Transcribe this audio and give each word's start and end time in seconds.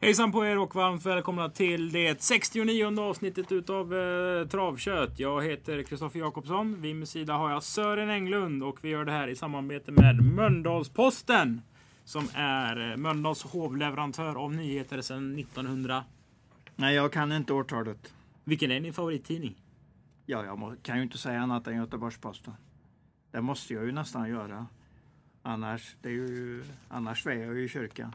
Hejsan 0.00 0.32
på 0.32 0.46
er 0.46 0.58
och 0.58 0.74
varmt 0.74 1.06
välkomna 1.06 1.48
till 1.48 1.92
det 1.92 2.22
69 2.22 3.00
avsnittet 3.00 3.52
utav 3.52 3.94
eh, 3.94 4.46
Travkött. 4.46 5.18
Jag 5.18 5.44
heter 5.44 5.82
Kristoffer 5.82 6.18
Jakobsson. 6.18 6.82
Vid 6.82 6.96
min 6.96 7.06
sida 7.06 7.34
har 7.34 7.50
jag 7.50 7.62
Sören 7.62 8.10
Englund 8.10 8.62
och 8.62 8.84
vi 8.84 8.88
gör 8.88 9.04
det 9.04 9.12
här 9.12 9.28
i 9.28 9.36
samarbete 9.36 9.92
med 9.92 10.24
Mölndalsposten. 10.24 11.62
Som 12.04 12.28
är 12.34 12.90
eh, 12.90 12.96
Mölndals 12.96 13.42
hovleverantör 13.42 14.44
av 14.44 14.54
nyheter 14.54 15.00
sedan 15.00 15.38
1900. 15.38 16.04
Nej, 16.76 16.94
jag 16.94 17.12
kan 17.12 17.32
inte 17.32 17.52
årtalet. 17.52 18.14
Vilken 18.44 18.70
är 18.70 18.80
din 18.80 18.92
favorittidning? 18.92 19.54
Ja, 20.26 20.44
jag 20.44 20.58
må, 20.58 20.74
kan 20.82 20.96
ju 20.96 21.02
inte 21.02 21.18
säga 21.18 21.40
annat 21.40 21.66
än 21.66 21.76
Göteborgs-Posten. 21.76 22.54
Det 23.30 23.40
måste 23.40 23.74
jag 23.74 23.84
ju 23.84 23.92
nästan 23.92 24.28
göra. 24.28 24.66
Annars, 25.42 25.96
det 26.02 26.08
är 26.08 26.12
ju, 26.12 26.64
annars 26.88 27.22
svär 27.22 27.34
jag 27.34 27.54
ju 27.54 27.64
i 27.64 27.68
kyrkan. 27.68 28.12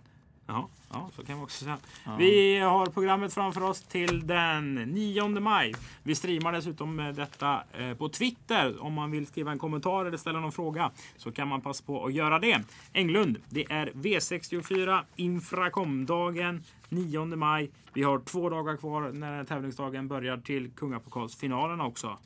Ja, 0.47 0.69
ja, 0.89 1.09
så 1.15 1.23
kan 1.23 1.37
vi 1.37 1.43
också 1.43 1.63
säga. 1.63 1.77
Ja. 2.05 2.15
Vi 2.15 2.59
har 2.59 2.85
programmet 2.85 3.33
framför 3.33 3.63
oss 3.63 3.81
till 3.81 4.27
den 4.27 4.75
9 4.75 5.27
maj. 5.27 5.73
Vi 6.03 6.15
streamar 6.15 6.51
dessutom 6.51 6.99
eh, 6.99 7.09
detta 7.09 7.63
eh, 7.73 7.93
på 7.93 8.09
Twitter. 8.09 8.83
Om 8.83 8.93
man 8.93 9.11
vill 9.11 9.27
skriva 9.27 9.51
en 9.51 9.59
kommentar 9.59 10.05
eller 10.05 10.17
ställa 10.17 10.39
någon 10.39 10.51
fråga 10.51 10.91
så 11.17 11.31
kan 11.31 11.47
man 11.47 11.61
passa 11.61 11.83
på 11.83 12.05
att 12.05 12.13
göra 12.13 12.39
det. 12.39 12.61
Englund, 12.93 13.37
det 13.49 13.71
är 13.71 13.87
V64 13.87 15.03
Infracom-dagen 15.15 16.63
9 16.89 17.25
maj. 17.25 17.71
Vi 17.93 18.03
har 18.03 18.19
två 18.19 18.49
dagar 18.49 18.77
kvar 18.77 19.11
när 19.11 19.43
tävlingsdagen 19.43 20.07
börjar 20.07 20.37
till 20.37 20.71
Kungapokalsfinalerna 20.71 21.85
också. 21.85 22.17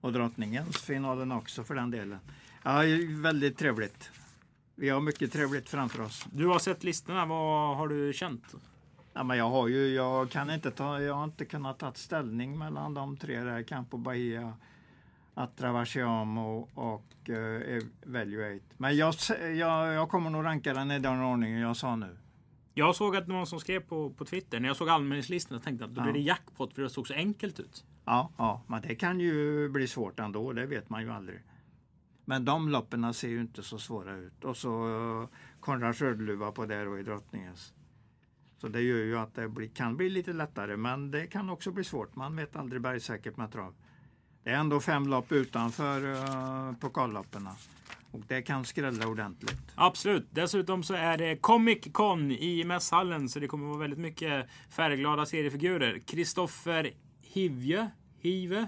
Och 0.00 0.12
drottningens 0.12 0.76
finalen 0.82 1.32
också 1.32 1.64
för 1.64 1.74
den 1.74 1.90
delen. 1.90 2.18
Ja, 2.62 2.82
väldigt 3.22 3.58
trevligt. 3.58 4.10
Vi 4.80 4.88
har 4.88 5.00
mycket 5.00 5.32
trevligt 5.32 5.68
framför 5.68 6.00
oss. 6.02 6.26
Du 6.32 6.46
har 6.46 6.58
sett 6.58 6.84
listorna. 6.84 7.26
Vad 7.26 7.76
har 7.76 7.88
du 7.88 8.12
känt? 8.12 8.54
Ja, 9.12 9.22
men 9.24 9.38
jag, 9.38 9.50
har 9.50 9.68
ju, 9.68 9.88
jag, 9.94 10.30
kan 10.30 10.50
inte 10.50 10.70
ta, 10.70 11.00
jag 11.02 11.14
har 11.14 11.24
inte 11.24 11.44
kunnat 11.44 11.78
ta 11.78 11.92
ställning 11.92 12.58
mellan 12.58 12.94
de 12.94 13.16
tre 13.16 13.40
där. 13.40 13.62
Campo 13.62 13.96
Bahia, 13.96 14.54
Atravaciam 15.34 16.38
och, 16.38 16.68
och 16.74 17.04
uh, 17.28 17.80
Evaluate. 18.06 18.64
Men 18.76 18.96
jag, 18.96 19.14
jag, 19.56 19.92
jag 19.94 20.08
kommer 20.08 20.30
nog 20.30 20.44
ranka 20.44 20.74
den 20.74 20.90
i 20.90 20.98
den 20.98 21.22
ordningen 21.22 21.60
jag 21.60 21.76
sa 21.76 21.96
nu. 21.96 22.16
Jag 22.74 22.96
såg 22.96 23.16
att 23.16 23.28
någon 23.28 23.46
som 23.46 23.60
skrev 23.60 23.80
på, 23.80 24.10
på 24.10 24.24
Twitter, 24.24 24.60
när 24.60 24.68
jag 24.68 24.76
såg 24.76 24.88
anmälningslistan, 24.88 25.60
tänkte 25.60 25.84
att 25.84 25.94
då 25.94 26.00
Ja. 26.00 26.02
blir 26.02 26.12
det 26.12 26.20
jackpot 26.20 26.74
för 26.74 26.82
det 26.82 26.90
såg 26.90 27.08
så 27.08 27.14
enkelt 27.14 27.60
ut. 27.60 27.84
Ja, 28.04 28.30
ja, 28.36 28.62
men 28.66 28.82
det 28.82 28.94
kan 28.94 29.20
ju 29.20 29.68
bli 29.68 29.86
svårt 29.86 30.20
ändå, 30.20 30.52
det 30.52 30.66
vet 30.66 30.90
man 30.90 31.02
ju 31.02 31.10
aldrig. 31.12 31.40
Men 32.28 32.44
de 32.44 32.68
loppen 32.68 33.14
ser 33.14 33.28
ju 33.28 33.40
inte 33.40 33.62
så 33.62 33.78
svåra 33.78 34.16
ut. 34.16 34.44
Och 34.44 34.56
så 34.56 34.88
eh, 35.22 35.28
Konrad 35.60 35.96
Skördluva 35.96 36.52
på 36.52 36.66
där 36.66 36.88
och 36.88 37.00
i 37.00 37.02
Drottningens. 37.02 37.72
Så 38.58 38.68
det 38.68 38.80
gör 38.80 38.98
ju 38.98 39.18
att 39.18 39.34
det 39.34 39.48
blir, 39.48 39.68
kan 39.68 39.96
bli 39.96 40.10
lite 40.10 40.32
lättare, 40.32 40.76
men 40.76 41.10
det 41.10 41.26
kan 41.26 41.50
också 41.50 41.70
bli 41.70 41.84
svårt. 41.84 42.16
Man 42.16 42.36
vet 42.36 42.56
aldrig 42.56 42.82
bergsäkert 42.82 43.36
med 43.36 43.52
trav. 43.52 43.74
Det 44.42 44.50
är 44.50 44.54
ändå 44.54 44.80
fem 44.80 45.06
lopp 45.08 45.32
utanför 45.32 46.04
uh, 46.04 46.76
pokalloppen. 46.80 47.48
Och 48.10 48.20
det 48.28 48.42
kan 48.42 48.64
skrälla 48.64 49.06
ordentligt. 49.06 49.72
Absolut. 49.74 50.26
Dessutom 50.30 50.82
så 50.82 50.94
är 50.94 51.18
det 51.18 51.36
Comic 51.36 51.88
Con 51.92 52.30
i 52.30 52.64
mässhallen, 52.64 53.28
så 53.28 53.38
det 53.38 53.48
kommer 53.48 53.66
vara 53.66 53.78
väldigt 53.78 53.98
mycket 53.98 54.46
färgglada 54.70 55.26
seriefigurer. 55.26 55.98
Kristoffer 55.98 56.90
Hivje, 57.22 57.90
Hive. 58.20 58.66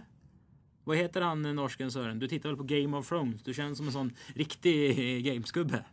Vad 0.91 0.97
heter 0.99 1.21
han 1.21 1.45
eh, 1.45 1.53
norsken 1.53 1.91
Sören? 1.91 2.19
Du 2.19 2.29
tittar 2.29 2.49
väl 2.49 2.57
på 2.59 2.65
Game 2.65 2.97
of 2.97 3.09
Thrones? 3.09 3.43
Du 3.43 3.55
känns 3.55 3.79
som 3.79 3.87
en 3.87 3.93
sån 3.93 4.13
riktig 4.35 4.91
eh, 4.91 5.23
gameskubbe. 5.33 5.85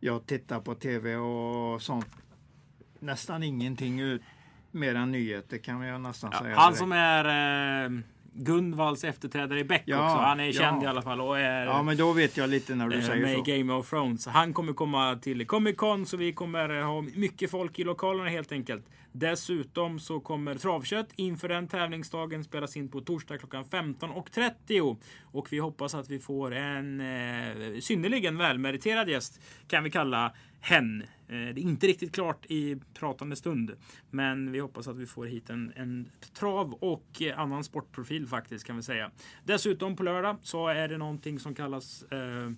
Jag 0.00 0.26
tittar 0.26 0.60
på 0.60 0.74
tv 0.74 1.16
och 1.16 1.82
sånt. 1.82 2.06
Nästan 3.00 3.42
ingenting 3.42 4.00
ut, 4.00 4.22
mer 4.70 4.94
än 4.94 5.12
nyheter 5.12 5.58
kan 5.58 5.80
jag 5.80 6.00
nästan 6.00 6.30
Ja, 6.32 6.38
säga. 6.38 6.56
han 6.56 6.66
direkt. 6.72 6.78
som 6.78 6.92
är 6.92 7.24
eh, 7.84 7.90
Gunvalls 8.38 9.04
efterträdare 9.04 9.60
i 9.60 9.64
Beck 9.64 9.82
Ja, 9.84 10.04
också. 10.04 10.16
Han 10.16 10.40
är 10.40 10.46
ja. 10.46 10.52
känd 10.52 10.82
i 10.82 10.86
alla 10.86 11.02
fall 11.02 11.20
och 11.20 11.38
är 11.38 11.66
Ja, 11.66 11.82
men 11.82 11.96
då 11.96 12.12
vet 12.12 12.36
jag 12.36 12.50
lite 12.50 12.74
när 12.74 12.88
du 12.88 13.02
säger 13.02 13.22
med 13.22 13.36
så. 13.36 13.42
Game 13.42 13.72
of 13.72 13.90
Thrones. 13.90 14.26
Han 14.26 14.52
kommer 14.52 14.72
komma 14.72 15.16
till 15.22 15.46
Comic 15.46 15.76
Con 15.76 16.06
så 16.06 16.16
vi 16.16 16.32
kommer 16.32 16.82
ha 16.82 17.02
mycket 17.02 17.50
folk 17.50 17.78
i 17.78 17.84
lokalerna 17.84 18.28
helt 18.28 18.52
enkelt. 18.52 18.86
Dessutom 19.12 19.98
så 19.98 20.20
kommer 20.20 20.54
Travkött 20.54 21.08
inför 21.16 21.48
den 21.48 21.68
tävlingsdagen 21.68 22.44
spelas 22.44 22.76
in 22.76 22.88
på 22.88 23.00
torsdag 23.00 23.38
klockan 23.38 23.64
15.30. 23.64 24.96
Och 25.22 25.52
vi 25.52 25.58
hoppas 25.58 25.94
att 25.94 26.10
vi 26.10 26.18
får 26.18 26.54
en 26.54 27.00
eh, 27.00 27.80
synnerligen 27.80 28.38
välmeriterad 28.38 29.08
gäst 29.08 29.40
kan 29.68 29.84
vi 29.84 29.90
kalla 29.90 30.32
hen. 30.60 31.02
Eh, 31.02 31.06
det 31.28 31.36
är 31.36 31.58
inte 31.58 31.86
riktigt 31.86 32.14
klart 32.14 32.46
i 32.46 32.76
pratande 32.94 33.36
stund. 33.36 33.72
Men 34.10 34.52
vi 34.52 34.58
hoppas 34.58 34.88
att 34.88 34.96
vi 34.96 35.06
får 35.06 35.26
hit 35.26 35.50
en, 35.50 35.72
en 35.76 36.10
trav 36.38 36.74
och 36.74 37.22
eh, 37.22 37.38
annan 37.38 37.64
sportprofil 37.64 38.26
faktiskt 38.26 38.64
kan 38.64 38.76
vi 38.76 38.82
säga. 38.82 39.10
Dessutom 39.44 39.96
på 39.96 40.02
lördag 40.02 40.36
så 40.42 40.68
är 40.68 40.88
det 40.88 40.98
någonting 40.98 41.38
som 41.38 41.54
kallas 41.54 42.02
eh, 42.02 42.50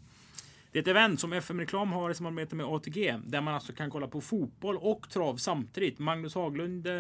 det 0.79 0.91
är 0.91 0.95
ett 0.95 0.97
event 0.97 1.21
som 1.21 1.33
FM 1.33 1.61
Reklam 1.61 1.93
har 1.93 2.11
i 2.11 2.15
samarbete 2.15 2.57
med 2.57 2.67
ATG 2.67 3.17
där 3.25 3.41
man 3.41 3.55
alltså 3.55 3.73
kan 3.73 3.91
kolla 3.91 4.09
på 4.09 4.21
fotboll 4.21 4.77
och 4.77 5.11
trav 5.11 5.37
samtidigt. 5.37 5.99
Magnus 5.99 6.35
Haglund, 6.35 6.87
eh, 6.87 6.95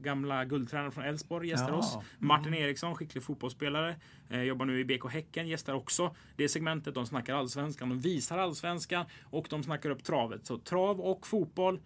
gamla 0.00 0.44
guldtränare 0.44 0.90
från 0.90 1.04
Elfsborg, 1.04 1.48
gästar 1.48 1.68
Ja. 1.68 1.74
oss. 1.74 1.98
Martin 2.18 2.54
Eriksson, 2.54 2.94
skicklig 2.94 3.22
fotbollsspelare, 3.24 3.96
eh, 4.30 4.42
jobbar 4.42 4.66
nu 4.66 4.80
i 4.80 4.84
BK 4.84 5.08
Häcken, 5.08 5.48
gästar 5.48 5.74
också 5.74 6.14
det 6.36 6.48
segmentet. 6.48 6.94
De 6.94 7.06
snackar 7.06 7.34
allsvenskan, 7.34 7.88
de 7.88 8.00
visar 8.00 8.38
allsvenskan 8.38 9.06
och 9.24 9.46
de 9.50 9.62
snackar 9.62 9.90
upp 9.90 10.04
travet. 10.04 10.46
Så 10.46 10.58
trav 10.58 11.00
och 11.00 11.26
fotboll, 11.26 11.80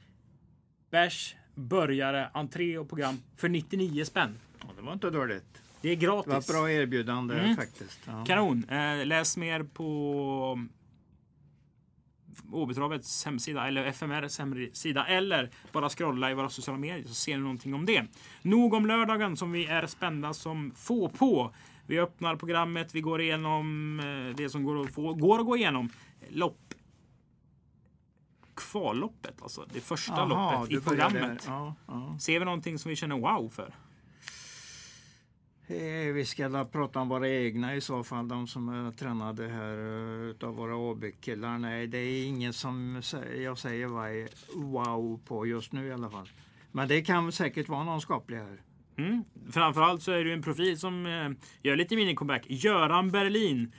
bärs, 0.90 1.36
börjare, 1.54 2.30
entré 2.34 2.78
och 2.78 2.88
program 2.88 3.18
för 3.36 3.48
99 3.48 4.04
spänn. 4.04 4.38
Ja, 4.60 4.66
det 4.76 4.82
var 4.82 4.92
inte 4.92 5.10
dåligt. 5.10 5.62
Det 5.80 5.88
är 5.92 5.96
Det 5.96 6.06
var 6.06 6.24
gratis. 6.24 6.48
ett 6.48 6.54
bra 6.56 6.70
erbjudande 6.70 7.34
Mm. 7.34 7.56
faktiskt. 7.56 8.00
Ja. 8.06 8.24
Kanon! 8.26 8.64
Eh, 8.68 9.06
läs 9.06 9.36
mer 9.36 9.62
på 9.62 10.66
Åbytravets 12.52 13.24
hemsida 13.24 13.68
eller 13.68 13.84
FMRs 13.84 14.38
hemsida 14.38 15.06
eller 15.06 15.50
bara 15.72 15.88
scrolla 15.88 16.30
i 16.30 16.34
våra 16.34 16.48
sociala 16.48 16.78
medier 16.78 17.06
så 17.06 17.14
ser 17.14 17.36
ni 17.36 17.42
någonting 17.42 17.74
om 17.74 17.86
det. 17.86 18.04
Nog 18.42 18.74
om 18.74 18.86
lördagen 18.86 19.36
som 19.36 19.52
vi 19.52 19.66
är 19.66 19.86
spända 19.86 20.34
som 20.34 20.72
få 20.76 21.08
på. 21.08 21.54
Vi 21.86 22.00
öppnar 22.00 22.36
programmet, 22.36 22.94
vi 22.94 23.00
går 23.00 23.20
igenom 23.20 24.00
eh, 24.00 24.36
det 24.36 24.50
som 24.50 24.64
går 24.64 24.80
att, 24.80 24.94
få, 24.94 25.14
går 25.14 25.38
att 25.38 25.46
gå 25.46 25.56
igenom. 25.56 25.90
Lopp. 26.28 26.74
Kvalloppet 28.54 29.42
alltså. 29.42 29.66
Det 29.72 29.80
första 29.80 30.16
Jaha, 30.16 30.58
loppet 30.58 30.72
i 30.72 30.80
programmet. 30.80 31.44
Ja, 31.46 31.74
ja. 31.86 32.18
Ser 32.20 32.38
vi 32.38 32.44
någonting 32.44 32.78
som 32.78 32.88
vi 32.88 32.96
känner 32.96 33.16
wow 33.16 33.48
för? 33.48 33.74
Eh, 35.68 36.12
Vi 36.12 36.24
ska 36.24 36.64
prata 36.64 37.00
om 37.00 37.08
våra 37.08 37.28
egna 37.28 37.74
i 37.74 37.80
så 37.80 38.04
fall, 38.04 38.28
de 38.28 38.46
som 38.46 38.68
är 38.68 38.92
tränade 38.92 39.48
här 39.48 39.78
eh, 39.78 40.30
utav 40.30 40.54
våra 40.54 40.76
Åby-killar. 40.76 41.58
Nej, 41.58 41.86
det 41.86 41.98
är 41.98 42.26
ingen 42.26 42.52
som 42.52 43.02
jag 43.38 43.58
säger 43.58 43.88
wow 44.56 45.20
på 45.24 45.46
just 45.46 45.72
nu 45.72 45.86
i 45.86 45.92
alla 45.92 46.10
fall. 46.10 46.28
Men 46.72 46.88
det 46.88 47.02
kan 47.02 47.32
säkert 47.32 47.68
vara 47.68 47.84
någon 47.84 48.00
skaplig 48.00 48.36
här. 48.36 48.60
Mm. 48.96 49.24
Framförallt 49.50 50.02
så 50.02 50.12
är 50.12 50.16
det 50.24 50.30
ju 50.30 50.32
en 50.32 50.42
profil 50.42 50.78
som 50.78 51.06
eh, 51.06 51.30
gör 51.62 51.76
lite 51.76 51.94
mini-comeback. 51.94 52.46
Göran 52.48 53.10
Berlin. 53.10 53.72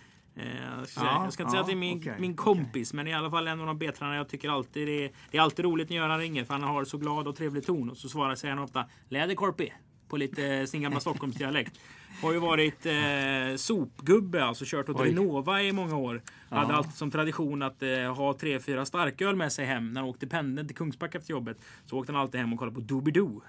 Jag, 0.78 0.88
ska, 0.88 1.06
Ja, 1.06 1.24
jag 1.24 1.34
ska 1.34 1.44
inte 1.44 1.50
ja, 1.50 1.52
säga 1.52 1.62
att 1.62 1.68
det 1.68 1.74
är 1.74 1.76
min, 1.76 1.98
okej, 1.98 2.16
min 2.20 2.36
kompis, 2.36 2.94
men 2.94 3.08
i 3.08 3.14
alla 3.14 3.30
fall 3.30 3.48
en 3.48 3.60
av 3.60 3.68
de 3.68 3.78
B-tränarna 3.78 4.18
jag 4.18 4.30
tycker 4.30 4.50
alltid 4.50 4.88
det 4.88 5.06
är, 5.06 5.12
det 5.32 5.38
är 5.38 5.42
alltid 5.42 5.66
roligt 5.66 5.90
när 5.90 5.98
Göran 5.98 6.20
ringer 6.20 6.44
för 6.44 6.54
han 6.54 6.64
har 6.64 6.86
så 6.86 6.98
glad 6.98 7.28
och 7.28 7.36
trevlig 7.36 7.66
ton 7.66 7.90
och 7.90 7.98
så 7.98 8.10
svarar 8.10 8.36
säger 8.36 8.56
han 8.56 8.64
ofta 8.64 8.86
Läderkorpi 9.10 9.74
på 10.08 10.18
lite 10.18 10.68
sin 10.68 10.82
gamla 10.82 11.00
Stockholmsdialekt. 11.00 11.80
Har 12.22 12.34
ju 12.34 12.40
varit 12.40 12.86
eh, 12.86 13.56
sopgubbe, 13.56 14.44
alltså 14.46 14.64
kört 14.68 14.90
åt 14.90 15.00
Oj. 15.00 15.08
Renova 15.10 15.62
i 15.64 15.72
många 15.72 15.96
år. 15.96 16.22
Hade 16.50 16.72
Ja. 16.74 16.78
alltid 16.78 16.94
som 16.94 17.12
tradition 17.12 17.62
att 17.62 17.84
eh, 17.84 18.14
ha 18.16 18.34
tre, 18.34 18.60
fyra 18.60 18.86
starköl 18.86 19.36
med 19.36 19.52
sig 19.54 19.66
hem 19.66 19.94
när 19.94 20.02
han 20.02 20.10
åkte 20.10 20.28
pendeln 20.28 20.68
till 20.68 20.76
Kungsbacka 20.78 21.18
efter 21.18 21.32
jobbet. 21.32 21.58
Så 21.86 21.98
åkte 22.00 22.12
han 22.14 22.22
alltid 22.22 22.40
hem 22.42 22.54
och 22.54 22.60
kollade 22.60 22.76
på 22.76 22.82
Doobidoo. 22.82 23.42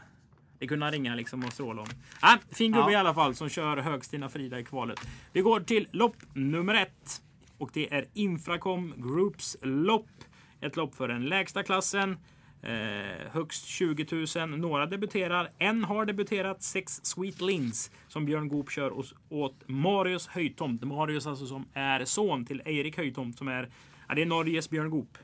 Det 0.59 0.67
kunde 0.67 0.87
han 0.87 0.93
ringa 0.93 1.15
liksom 1.15 1.45
och 1.45 1.53
stråla 1.53 1.83
om. 1.83 1.89
Ah, 2.21 2.37
fin 2.51 2.73
gubbe 2.73 2.85
Ja. 2.87 2.93
i 2.93 2.95
alla 2.97 3.15
fall 3.15 3.35
som 3.35 3.49
kör 3.49 3.77
Högstina 3.77 4.29
Frida 4.29 4.61
i 4.61 4.65
kvalet. 4.65 5.01
Vi 5.33 5.41
går 5.41 5.61
till 5.61 5.89
lopp 5.91 6.17
nummer 6.35 6.75
ett. 6.75 7.23
Och 7.59 7.71
det 7.73 7.93
är 7.95 8.05
Infracom 8.15 8.95
Groups 8.97 9.57
lopp. 9.63 10.09
Ett 10.61 10.77
lopp 10.77 10.95
för 10.95 11.09
den 11.09 11.27
lägsta 11.27 11.63
klassen. 11.63 12.17
Eh, 12.63 13.31
högst 13.33 13.65
20 13.67 14.07
000. 14.37 14.49
Några 14.59 14.87
debuterar. 14.87 15.51
En 15.59 15.85
har 15.85 16.05
debuterat. 16.07 16.63
Sex 16.63 17.01
Sweet 17.03 17.41
Lings. 17.41 17.91
Som 18.09 18.25
Björn 18.27 18.49
Goop 18.49 18.71
kör 18.71 18.93
åt, 18.99 19.15
åt 19.29 19.55
Marius 19.67 20.27
Höjtomt. 20.27 20.83
Marius 20.85 21.27
alltså 21.27 21.47
som 21.47 21.65
är 21.73 22.05
son 22.05 22.45
till 22.45 22.63
Erik 22.65 22.97
Höjtomt 22.97 23.39
som 23.39 23.49
är 23.49 23.69
Ja, 24.09 24.15
det 24.15 24.23
är 24.23 24.27
Norges 24.27 24.71
Björn 24.71 24.91
Goop. 24.91 25.19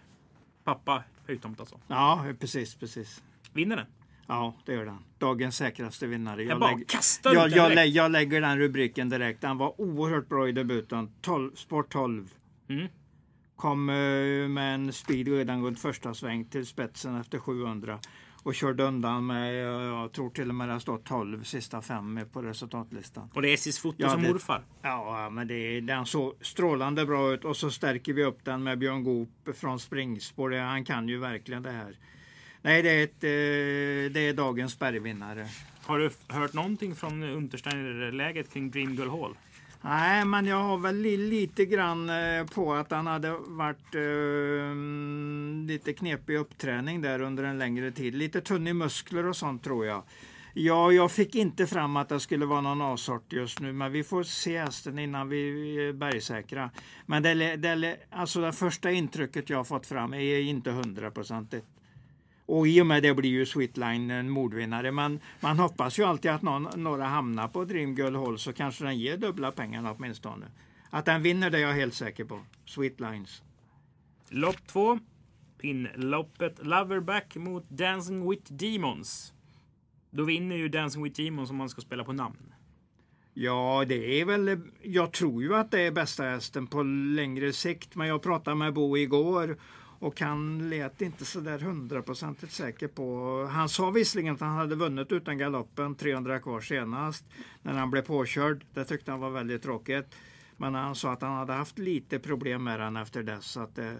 Pappa 0.65 1.03
höjdtomt 1.27 1.61
alltså. 1.61 1.81
Ja, 1.89 2.25
precis, 2.41 2.75
precis. 2.75 3.23
Vinner 3.53 3.77
den? 3.77 3.87
Ja, 4.27 4.55
det 4.67 4.73
gör 4.73 4.85
den. 4.85 4.99
Dagens 5.19 5.57
säkraste 5.57 6.07
vinnare. 6.07 6.43
Jag 6.45 6.61
bara 6.61 6.71
lägger- 6.71 6.85
kastar 6.85 7.35
jag, 7.35 7.51
jag, 7.51 7.75
lä- 7.75 7.85
jag 7.85 8.11
lägger 8.11 8.41
den 8.41 8.59
rubriken 8.59 9.09
direkt. 9.09 9.43
Han 9.45 9.59
var 9.59 9.81
oerhört 9.81 10.29
bra 10.29 10.49
i 10.49 10.53
debuten. 10.53 11.11
12, 11.21 11.55
sport 11.55 11.93
12. 11.93 12.29
Mm. 12.69 12.87
Kom 13.57 13.89
eh, 13.89 13.95
med 14.49 14.75
en 14.75 14.93
speed 14.93 15.29
redan 15.29 15.65
runt 15.65 15.81
första 15.81 16.15
sväng 16.15 16.45
till 16.45 16.67
spetsen 16.67 17.21
efter 17.21 17.39
700. 17.39 17.99
Och 18.43 18.55
körde 18.55 18.83
undan 18.85 19.27
med, 19.27 19.53
eh, 19.55 19.83
jag 19.85 20.13
tror 20.13 20.31
till 20.31 20.49
och 20.49 20.55
med 20.55 20.69
det 20.69 20.73
har 20.73 20.81
stått 20.81 21.05
12 21.05 21.43
sista 21.45 21.83
fem 21.83 22.21
på 22.33 22.43
resultatlistan. 22.43 23.31
Och 23.35 23.43
det 23.43 23.49
är 23.51 23.55
Essis 23.55 23.79
foto 23.79 23.97
Ja, 23.99 24.11
som 24.11 24.23
det- 24.23 24.29
morfar. 24.33 24.65
Ja, 24.83 25.31
men 25.33 25.49
det, 25.49 25.81
den 25.81 26.07
såg 26.07 26.35
strålande 26.41 27.07
bra 27.07 27.33
ut 27.33 27.45
och 27.45 27.57
så 27.57 27.71
stärker 27.71 28.13
vi 28.13 28.25
upp 28.25 28.45
den 28.45 28.63
med 28.63 28.79
Björn 28.79 29.05
Goop 29.05 29.49
från 29.57 29.81
springspår. 29.81 30.51
Han 30.51 30.85
kan 30.85 31.09
ju 31.09 31.19
verkligen 31.19 31.63
det 31.63 31.71
här. 31.71 31.99
Nej, 32.63 32.83
det 32.83 32.91
är, 32.91 33.05
ett, 33.05 33.25
eh, 33.25 34.13
det 34.15 34.29
är 34.29 34.33
dagens 34.35 34.79
bergvinnare. 34.79 35.47
Har 35.83 35.99
du 35.99 36.11
hört 36.29 36.53
någonting 36.53 36.95
från 36.97 37.23
Untersteiner-läget 37.23 38.53
kring 38.53 38.71
Dream 38.71 38.95
Girl 38.95 39.09
Hall? 39.11 39.35
Nej, 39.87 40.25
men 40.25 40.47
jag 40.47 40.63
har 40.63 40.79
väl 40.79 40.97
lite 40.97 41.65
grann 41.65 42.11
eh, 42.11 42.47
på 42.55 42.75
att 42.75 42.91
han 42.91 43.07
hade 43.07 43.37
varit 43.39 43.95
eh, 43.95 44.77
lite 45.67 45.93
knepig 45.93 46.37
uppträning 46.37 47.03
där 47.03 47.21
under 47.21 47.45
en 47.45 47.59
längre 47.59 47.91
tid. 47.91 48.15
Lite 48.15 48.41
tunn 48.41 48.67
i 48.67 48.73
muskler 48.73 49.27
och 49.27 49.37
sånt 49.37 49.65
tror 49.65 49.87
jag. 49.87 50.03
Ja, 50.55 50.93
jag 50.93 51.11
fick 51.11 51.35
inte 51.35 51.67
fram 51.67 51.97
att 51.97 52.09
det 52.09 52.21
skulle 52.21 52.47
vara 52.47 52.61
någon 52.61 52.83
A-sort 52.83 53.33
just 53.33 53.61
nu, 53.61 53.73
men 53.73 53.93
vi 53.93 54.05
får 54.05 54.23
se 54.23 54.59
hästen 54.59 54.99
innan 54.99 55.29
vi 55.29 55.49
är 55.89 55.93
bergsäkra. 55.93 56.71
Men 57.07 57.23
det, 57.23 57.57
det, 57.57 57.97
alltså 58.11 58.41
det 58.41 58.53
första 58.53 58.91
intrycket 58.91 59.51
jag 59.51 59.57
har 59.57 59.65
fått 59.65 59.87
fram 59.87 60.15
är 60.15 60.41
inte 60.41 60.71
hundraprocentigt. 60.71 61.67
Och 62.47 62.69
i 62.69 62.81
och 62.81 62.87
med 62.87 63.03
det 63.03 63.15
blir 63.15 63.31
ju 63.31 63.47
Sweetline 63.47 64.11
en 64.11 64.31
mordvinnare. 64.31 64.93
Men 64.93 65.21
man 65.41 65.59
hoppas 65.59 65.99
ju 65.99 66.05
alltid 66.05 66.31
att 66.31 66.43
någon, 66.43 66.69
några 66.83 67.05
hamnar 67.05 67.49
på 67.49 67.65
Dream 67.65 67.95
Girl 67.95 68.17
Hall 68.17 68.39
så 68.39 68.53
kanske 68.53 68.85
den 68.85 68.99
ger 68.99 69.17
dubbla 69.17 69.53
pengarna 69.53 69.95
åtminstone. 69.99 70.47
Att 70.91 71.05
den 71.05 71.23
vinner 71.23 71.51
det 71.51 71.59
är 71.59 71.63
jag 71.63 71.73
helt 71.73 71.95
säker 71.95 72.25
på. 72.25 72.41
Sweetlines. 72.65 73.43
Lopp 74.29 74.67
två. 74.67 74.99
Pinnloppet 75.59 76.67
Loverback 76.67 77.37
mot 77.37 77.71
Dancing 77.71 78.31
with 78.31 78.53
Demons. 78.53 79.33
Då 80.11 80.25
vinner 80.25 80.57
ju 80.57 80.69
Dancing 80.69 81.05
with 81.05 81.23
Demons 81.23 81.51
om 81.51 81.57
man 81.57 81.69
ska 81.69 81.81
spela 81.81 82.05
på 82.05 82.13
namn. 82.13 82.55
Ja, 83.35 83.85
det 83.89 84.21
är 84.21 84.25
väl... 84.25 84.61
Jag 84.83 85.13
tror 85.13 85.43
ju 85.43 85.55
att 85.55 85.71
det 85.71 85.81
är 85.81 85.91
bästa 85.91 86.23
hästen 86.23 86.67
på 86.67 86.83
längre 86.83 87.53
sikt. 87.53 87.95
Men 87.95 88.09
jag 88.09 88.23
pratade 88.23 88.57
med 88.57 88.73
Bo 88.73 88.97
igår 88.97 89.57
och 90.05 90.21
han 90.21 90.71
lät 90.71 91.03
inte 91.03 91.25
så 91.25 91.41
där 91.41 91.59
hundraprocentigt 91.59 92.53
säker 92.53 92.89
på... 92.89 93.49
Han 93.53 93.69
sa 93.69 93.91
visserligen 93.91 94.35
att 94.35 94.41
han 94.41 94.57
hade 94.57 94.75
vunnit 94.75 95.13
utan 95.13 95.39
galoppen 95.39 95.95
300 95.95 96.39
kvar 96.39 96.61
senast 96.61 97.25
när 97.63 97.73
han 97.73 97.91
blev 97.91 98.03
påkörd. 98.03 98.65
Det 98.75 98.85
tyckte 98.85 99.11
han 99.11 99.21
var 99.21 99.31
väldigt 99.31 99.63
tråkigt. 99.63 100.15
Men 100.57 100.75
han 100.75 100.95
sa 100.95 101.13
att 101.13 101.23
han 101.23 101.37
hade 101.37 101.53
haft 101.53 101.79
lite 101.79 102.19
problem 102.19 102.65
med 102.65 102.81
den 102.81 102.97
efter 102.97 103.23
dess. 103.23 103.45
Så 103.45 103.61
att, 103.61 103.79
eh, 103.79 103.93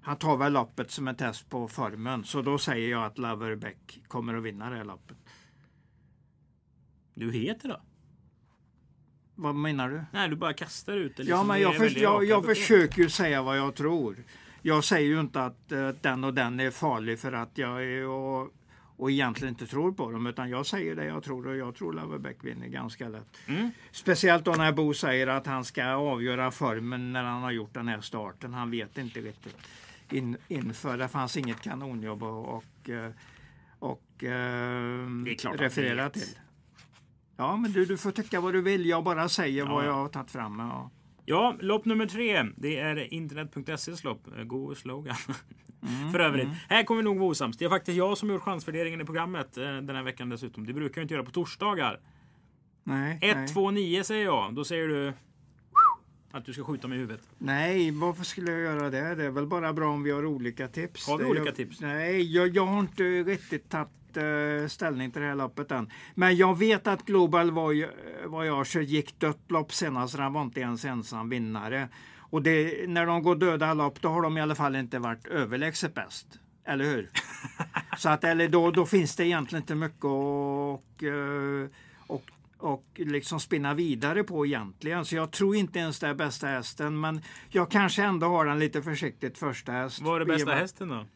han 0.00 0.16
tar 0.16 0.36
väl 0.36 0.52
loppet 0.52 0.90
som 0.90 1.08
ett 1.08 1.18
test 1.18 1.50
på 1.50 1.68
formen. 1.68 2.24
Så 2.24 2.42
då 2.42 2.58
säger 2.58 2.90
jag 2.90 3.04
att 3.04 3.18
Loverbeck 3.18 4.00
kommer 4.08 4.34
att 4.34 4.42
vinna 4.42 4.70
det 4.70 4.76
här 4.76 4.84
loppet. 4.84 5.16
Du 7.14 7.32
heter 7.32 7.68
då? 7.68 7.80
Vad 9.34 9.54
menar 9.54 9.88
du? 9.88 10.04
Nej, 10.12 10.28
du 10.28 10.36
bara 10.36 10.52
kastar 10.52 10.96
ut 10.96 11.16
det. 11.16 11.22
Ja, 11.22 11.26
liksom. 11.26 11.48
men 11.48 11.56
Det 11.56 11.62
jag, 11.62 11.76
för, 11.76 12.00
jag, 12.00 12.24
jag 12.24 12.44
försöker 12.44 13.02
ju 13.02 13.08
säga 13.08 13.42
vad 13.42 13.58
jag 13.58 13.74
tror. 13.74 14.16
Jag 14.62 14.84
säger 14.84 15.08
ju 15.08 15.20
inte 15.20 15.44
att 15.44 15.72
eh, 15.72 15.88
den 15.88 16.24
och 16.24 16.34
den 16.34 16.60
är 16.60 16.70
farlig 16.70 17.18
för 17.18 17.32
att 17.32 17.58
jag 17.58 17.84
är 17.84 18.06
och, 18.06 18.52
och 18.96 19.10
egentligen 19.10 19.54
inte 19.54 19.66
tror 19.66 19.92
på 19.92 20.10
dem. 20.10 20.26
Utan 20.26 20.50
jag 20.50 20.66
säger 20.66 20.96
det 20.96 21.04
jag 21.04 21.22
tror 21.22 21.46
och 21.46 21.56
jag 21.56 21.74
tror 21.74 21.92
Loverbeck 21.92 22.44
vinner 22.44 22.66
ganska 22.66 23.08
lätt. 23.08 23.36
Mm. 23.46 23.70
Speciellt 23.90 24.44
då 24.44 24.52
när 24.52 24.72
Bo 24.72 24.94
säger 24.94 25.26
att 25.26 25.46
han 25.46 25.64
ska 25.64 25.86
avgöra 25.86 26.50
formen 26.50 27.12
när 27.12 27.24
han 27.24 27.42
har 27.42 27.50
gjort 27.50 27.74
den 27.74 27.88
här 27.88 28.00
starten. 28.00 28.54
Han 28.54 28.70
vet 28.70 28.98
inte 28.98 29.20
riktigt 29.20 29.56
in, 30.10 30.36
inför. 30.48 30.98
Det 30.98 31.08
fanns 31.08 31.36
inget 31.36 31.60
kanonjobb 31.60 32.22
och, 32.22 32.56
och, 32.56 32.90
eh, 32.90 33.10
och 33.78 34.24
eh, 34.24 35.06
han 35.44 35.58
referera 35.58 36.10
till. 36.10 36.38
Ja, 37.36 37.56
men 37.56 37.72
du, 37.72 37.84
du 37.84 37.96
får 37.96 38.10
tycka 38.10 38.40
vad 38.40 38.52
du 38.52 38.62
vill. 38.62 38.86
Jag 38.86 39.04
bara 39.04 39.28
säger 39.28 39.58
Ja, 39.58 39.70
vad 39.74 39.84
ja. 39.84 39.86
jag 39.86 39.94
har 39.94 40.08
tagit 40.08 40.30
fram. 40.30 40.58
Ja. 40.58 40.90
Ja, 41.28 41.56
lopp 41.60 41.84
nummer 41.84 42.06
tre. 42.06 42.46
Det 42.56 42.78
är 42.78 43.14
internet.ses 43.14 44.04
lopp. 44.04 44.26
Eh, 44.38 44.44
God 44.44 44.76
slogan. 44.76 45.16
Mm, 45.82 46.12
För 46.12 46.18
övrigt. 46.20 46.48
Här 46.68 46.82
kommer 46.84 47.02
vi 47.02 47.04
nog 47.04 47.18
vara 47.18 47.28
osams. 47.28 47.56
Det 47.56 47.64
är 47.64 47.68
faktiskt 47.68 47.98
jag 47.98 48.18
som 48.18 48.30
gjort 48.30 48.42
chansvärderingen 48.42 49.00
i 49.00 49.04
programmet 49.04 49.56
eh, 49.56 49.64
den 49.64 49.96
här 49.96 50.02
veckan 50.02 50.28
dessutom. 50.28 50.66
Det 50.66 50.72
brukar 50.72 51.00
jag 51.00 51.04
inte 51.04 51.14
göra 51.14 51.24
på 51.24 51.30
torsdagar. 51.30 52.00
Nej, 52.84 53.18
1, 53.22 53.36
nej. 53.36 53.48
2, 53.48 53.70
9 53.70 54.04
säger 54.04 54.24
jag. 54.24 54.54
Då 54.54 54.64
säger 54.64 54.88
du 54.88 55.12
att 56.30 56.44
du 56.44 56.52
ska 56.52 56.64
skjuta 56.64 56.88
mig 56.88 56.98
i 56.98 57.00
huvudet. 57.00 57.22
nej, 57.38 57.90
varför 57.90 58.24
skulle 58.24 58.52
jag 58.52 58.60
göra 58.60 58.90
det? 58.90 59.14
Det 59.14 59.24
är 59.24 59.30
väl 59.30 59.46
bara 59.46 59.72
bra 59.72 59.88
om 59.90 60.02
vi 60.02 60.10
har 60.10 60.26
olika 60.26 60.68
tips. 60.68 61.08
Har 61.08 61.18
vi 61.18 61.24
olika 61.24 61.44
jag, 61.44 61.54
tips? 61.54 61.80
Nej, 61.80 62.34
jag, 62.34 62.48
jag 62.48 62.66
har 62.66 62.80
inte 62.80 63.02
riktigt 63.02 63.70
tagit 63.70 63.88
ställning 64.68 65.10
till 65.10 65.22
det 65.22 65.28
här 65.28 65.34
loppet 65.34 65.70
än. 65.70 65.90
Men 66.14 66.36
jag 66.36 66.58
vet 66.58 66.86
att 66.86 67.06
Global 67.06 67.50
Voy- 67.50 67.90
Voyager 68.26 68.80
gick 68.80 69.20
dött 69.20 69.44
lopp 69.48 69.72
senast, 69.72 70.14
så 70.14 70.22
han 70.22 70.32
var 70.32 70.42
inte 70.42 70.60
ens 70.60 70.84
ensam 70.84 71.28
vinnare. 71.28 71.88
Och 72.30 72.42
det, 72.42 72.88
när 72.88 73.06
de 73.06 73.22
går 73.22 73.36
döda 73.36 73.74
lopp, 73.74 74.00
då 74.00 74.08
har 74.08 74.22
de 74.22 74.38
i 74.38 74.40
alla 74.40 74.54
fall 74.54 74.76
inte 74.76 74.98
varit 74.98 75.26
överlägset 75.26 75.94
bäst. 75.94 76.26
Eller 76.64 76.84
hur? 76.84 77.10
Så 77.98 78.08
att, 78.08 78.24
eller 78.24 78.48
då, 78.48 78.70
då 78.70 78.86
finns 78.86 79.16
det 79.16 79.26
egentligen 79.26 79.62
inte 79.62 79.74
mycket 79.74 80.04
att 80.04 80.10
och, 80.78 81.02
eh, 81.02 81.68
och, 82.06 82.30
och 82.58 82.84
liksom 82.96 83.40
spinna 83.40 83.74
vidare 83.74 84.24
på 84.24 84.46
egentligen. 84.46 85.04
Så 85.04 85.16
jag 85.16 85.30
tror 85.30 85.56
inte 85.56 85.78
ens 85.78 85.98
det 85.98 86.06
är 86.08 86.14
bästa 86.14 86.46
hästen. 86.46 87.00
Men 87.00 87.22
jag 87.48 87.70
kanske 87.70 88.02
ändå 88.02 88.26
har 88.26 88.46
den 88.46 88.58
lite 88.58 88.82
försiktigt 88.82 89.38
första 89.38 89.72
häst. 89.72 90.00
Vad 90.00 90.14
är 90.16 90.18
det 90.20 90.26
bästa 90.26 90.54
hästen 90.54 90.88
då? 90.88 91.06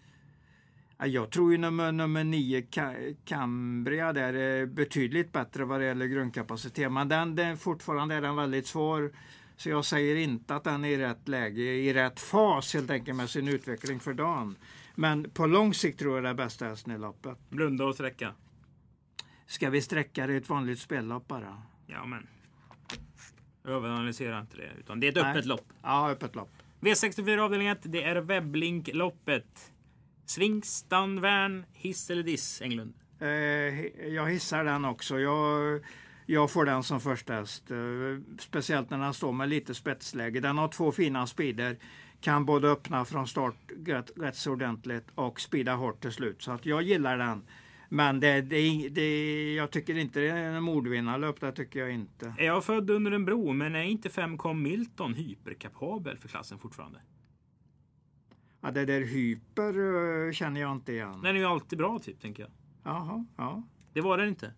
Ja, 1.03 1.07
Jag 1.09 1.31
tror 1.31 1.53
ju 1.53 1.59
nummer, 1.59 1.93
nummer 1.93 2.25
nio, 2.25 2.61
Ca- 2.61 3.17
Cambria, 3.25 4.13
där 4.13 4.33
är 4.35 4.67
betydligt 4.67 5.33
bättre 5.33 5.65
vad 5.65 5.81
det 5.81 5.87
gäller 5.87 6.07
grundkapacitet. 6.07 6.93
Men 6.93 7.09
den, 7.09 7.35
den, 7.37 7.57
fortfarande 7.57 8.15
är 8.15 8.21
den 8.21 8.37
väldigt 8.37 8.67
svår. 8.67 9.13
Så 9.57 9.69
jag 9.69 9.85
säger 9.85 10.17
inte 10.17 10.55
att 10.55 10.65
den 10.65 10.85
är 10.85 10.89
i 10.89 10.97
rätt 10.97 11.29
läge, 11.29 11.63
i 11.63 11.93
rätt 11.95 12.21
fas 12.21 12.75
helt 12.75 12.91
enkelt 12.91 13.17
med 13.17 13.31
sin 13.31 13.49
utveckling 13.49 14.01
för 14.01 14.15
dagen. 14.15 14.57
Men 14.95 15.31
på 15.31 15.47
lång 15.47 15.75
sikt 15.75 15.99
tror 15.99 16.15
jag 16.15 16.25
det 16.25 16.29
är 16.31 16.35
bästa 16.35 16.65
hästen 16.65 16.93
i 16.95 16.99
loppet. 16.99 17.39
Blunda 17.51 17.85
och 17.85 17.95
sträcka. 17.95 18.35
Ska 19.47 19.71
vi 19.71 19.81
sträcka 19.83 20.27
det 20.27 20.33
i 20.33 20.37
ett 20.37 20.49
vanligt 20.49 20.79
spellopp 20.79 21.29
bara? 21.29 21.63
Ja, 21.87 22.05
men. 22.07 22.27
Överanalysera 23.65 24.41
inte 24.41 24.57
det. 24.57 24.71
Utan 24.79 25.01
det 25.01 25.07
är 25.07 25.09
ett 25.09 25.15
Nej. 25.23 25.31
öppet 25.31 25.47
lopp. 25.47 25.73
Ja, 25.83 26.11
öppet 26.11 26.35
lopp. 26.35 26.51
V64 26.81 27.39
avdelning 27.39 27.69
1. 27.69 27.79
Det 27.83 28.03
är 28.05 28.17
webblinkloppet. 28.21 29.72
Svingstan, 30.33 31.21
Värn, 31.21 31.65
hiss 31.73 32.11
eller 32.11 32.23
diss, 32.23 32.63
Englund? 32.63 32.95
Eh, 33.19 33.29
jag 34.07 34.31
hissar 34.31 34.65
den 34.65 34.85
också. 34.85 35.19
Jag, 35.19 35.81
jag 36.27 36.51
får 36.51 36.65
den 36.65 36.83
som 36.83 37.01
första 37.01 37.35
häst. 37.35 37.71
Eh, 37.71 37.77
speciellt 38.39 38.91
när 38.91 38.99
den 38.99 39.15
står 39.15 39.33
med 39.33 39.49
lite 39.49 39.75
spetsläge. 39.75 40.41
Den 40.41 40.59
har 40.59 40.69
två 40.69 40.93
fina 40.93 41.27
speeder. 41.27 41.77
Kan 42.21 42.47
både 42.47 42.69
öppna 42.69 43.05
från 43.05 43.27
start 43.27 43.55
rätt, 43.87 44.11
rätt 44.17 44.37
så 44.37 44.53
ordentligt 44.53 45.07
och 45.15 45.41
speeda 45.41 45.75
hårt 45.75 46.01
till 46.01 46.13
slut. 46.13 46.43
Så 46.43 46.53
att 46.53 46.67
jag 46.67 46.83
gillar 46.83 47.19
den. 47.19 47.43
Men 47.89 48.21
det, 48.21 48.41
det, 48.41 48.89
det, 48.89 49.55
jag 49.55 49.71
tycker 49.71 49.97
inte 49.97 50.21
det 50.21 50.29
är 50.29 50.53
en 50.53 50.63
mordvinnarlöp. 50.63 51.41
Det 51.41 51.53
tycker 51.53 51.81
jag 51.81 51.91
inte. 51.91 52.35
Är 52.39 52.47
jag 52.47 52.65
född 52.65 52.91
under 52.91 53.13
en 53.13 53.25
bro, 53.25 53.53
men 53.53 53.75
är 53.75 53.83
inte 53.83 54.09
5Com 54.09 54.55
Milton 54.55 55.15
hyperkapabel 55.15 56.19
för 56.19 56.29
klassen 56.29 56.59
fortfarande? 56.59 57.01
Ja, 58.63 58.71
det 58.71 58.85
där 58.85 59.01
hyper 59.01 59.75
eh, 60.27 60.33
känner 60.33 60.61
jag 60.61 60.73
inte 60.73 60.93
igen. 60.93 61.21
Den 61.23 61.37
är 61.37 61.41
ju 61.41 61.47
alltid 61.47 61.79
bra, 61.79 61.99
typ, 61.99 62.21
tänker 62.21 62.43
jag. 62.43 62.51
Jaha, 62.85 63.25
ja. 63.37 63.63
Det 63.93 64.01
var 64.01 64.19
den 64.19 64.29
inte. 64.29 64.53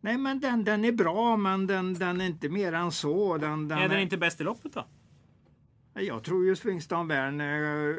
Nej, 0.00 0.18
men 0.18 0.40
den, 0.40 0.64
den 0.64 0.84
är 0.84 0.92
bra, 0.92 1.36
men 1.36 1.66
den, 1.66 1.94
den 1.94 2.20
är 2.20 2.26
inte 2.26 2.48
mer 2.48 2.72
än 2.72 2.92
så. 2.92 3.38
Den, 3.38 3.68
den 3.68 3.78
är 3.78 3.88
den 3.88 4.00
inte 4.00 4.16
bäst 4.16 4.40
i 4.40 4.44
loppet 4.44 4.72
då? 4.72 4.84
Jag 5.94 6.24
tror 6.24 6.44
ju 6.44 6.56
Svingstan 6.56 7.08
Wern 7.08 7.40
eh, 7.40 7.96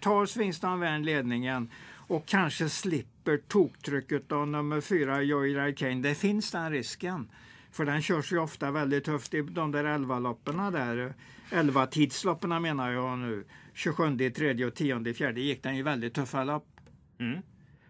tar 0.00 0.26
Svingstan 0.26 0.80
Wern 0.80 1.02
ledningen 1.02 1.70
och 2.08 2.26
kanske 2.26 2.68
slipper 2.68 3.36
toktrycket 3.36 4.32
av 4.32 4.48
nummer 4.48 4.80
fyra 4.80 5.22
Joyride 5.22 5.72
Kane. 5.72 6.02
Det 6.02 6.14
finns 6.14 6.50
den 6.50 6.72
risken. 6.72 7.30
För 7.70 7.84
den 7.84 8.02
körs 8.02 8.32
ju 8.32 8.38
ofta 8.38 8.70
väldigt 8.70 9.04
tufft 9.04 9.34
i 9.34 9.42
de 9.42 9.72
där 9.72 9.84
11-loppen 9.84 10.72
där. 10.72 11.14
11 11.50 11.86
tidsloppen 11.86 12.62
menar 12.62 12.92
jag 12.92 13.18
nu. 13.18 13.44
27 13.74 14.20
i 14.20 14.30
tredje 14.30 14.66
och 14.66 14.74
10 14.74 15.08
i 15.08 15.14
fjärde 15.14 15.40
gick 15.40 15.62
den 15.62 15.76
ju 15.76 15.82
väldigt 15.82 16.14
tuffa 16.14 16.44
lopp. 16.44 16.80
Mm. 17.18 17.42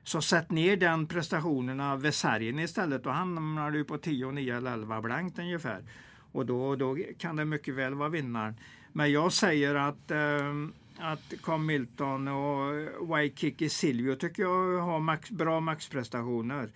Så 0.02 0.22
sätt 0.22 0.50
ner 0.50 0.76
den 0.76 1.06
prestationerna 1.06 1.96
vid 1.96 2.14
sargen 2.14 2.58
istället. 2.58 3.04
Då 3.04 3.10
hamnar 3.10 3.70
du 3.70 3.84
på 3.84 3.98
10, 3.98 4.30
9 4.30 4.56
eller 4.56 4.72
11 4.72 5.00
blankt 5.00 5.38
ungefär. 5.38 5.82
Och 6.32 6.46
då, 6.46 6.76
då 6.76 6.98
kan 7.18 7.36
det 7.36 7.44
mycket 7.44 7.74
väl 7.74 7.94
vara 7.94 8.08
vinnaren. 8.08 8.54
Men 8.92 9.12
jag 9.12 9.32
säger 9.32 9.74
att 9.74 10.10
eh, 10.10 10.52
att 10.98 11.34
Com 11.40 11.66
Milton 11.66 12.28
och 12.28 12.74
Waikiki 13.08 13.68
Silvio 13.68 14.14
tycker 14.14 14.42
jag 14.42 14.80
har 14.80 15.00
max, 15.00 15.30
bra 15.30 15.60
maxprestationer. 15.60 16.70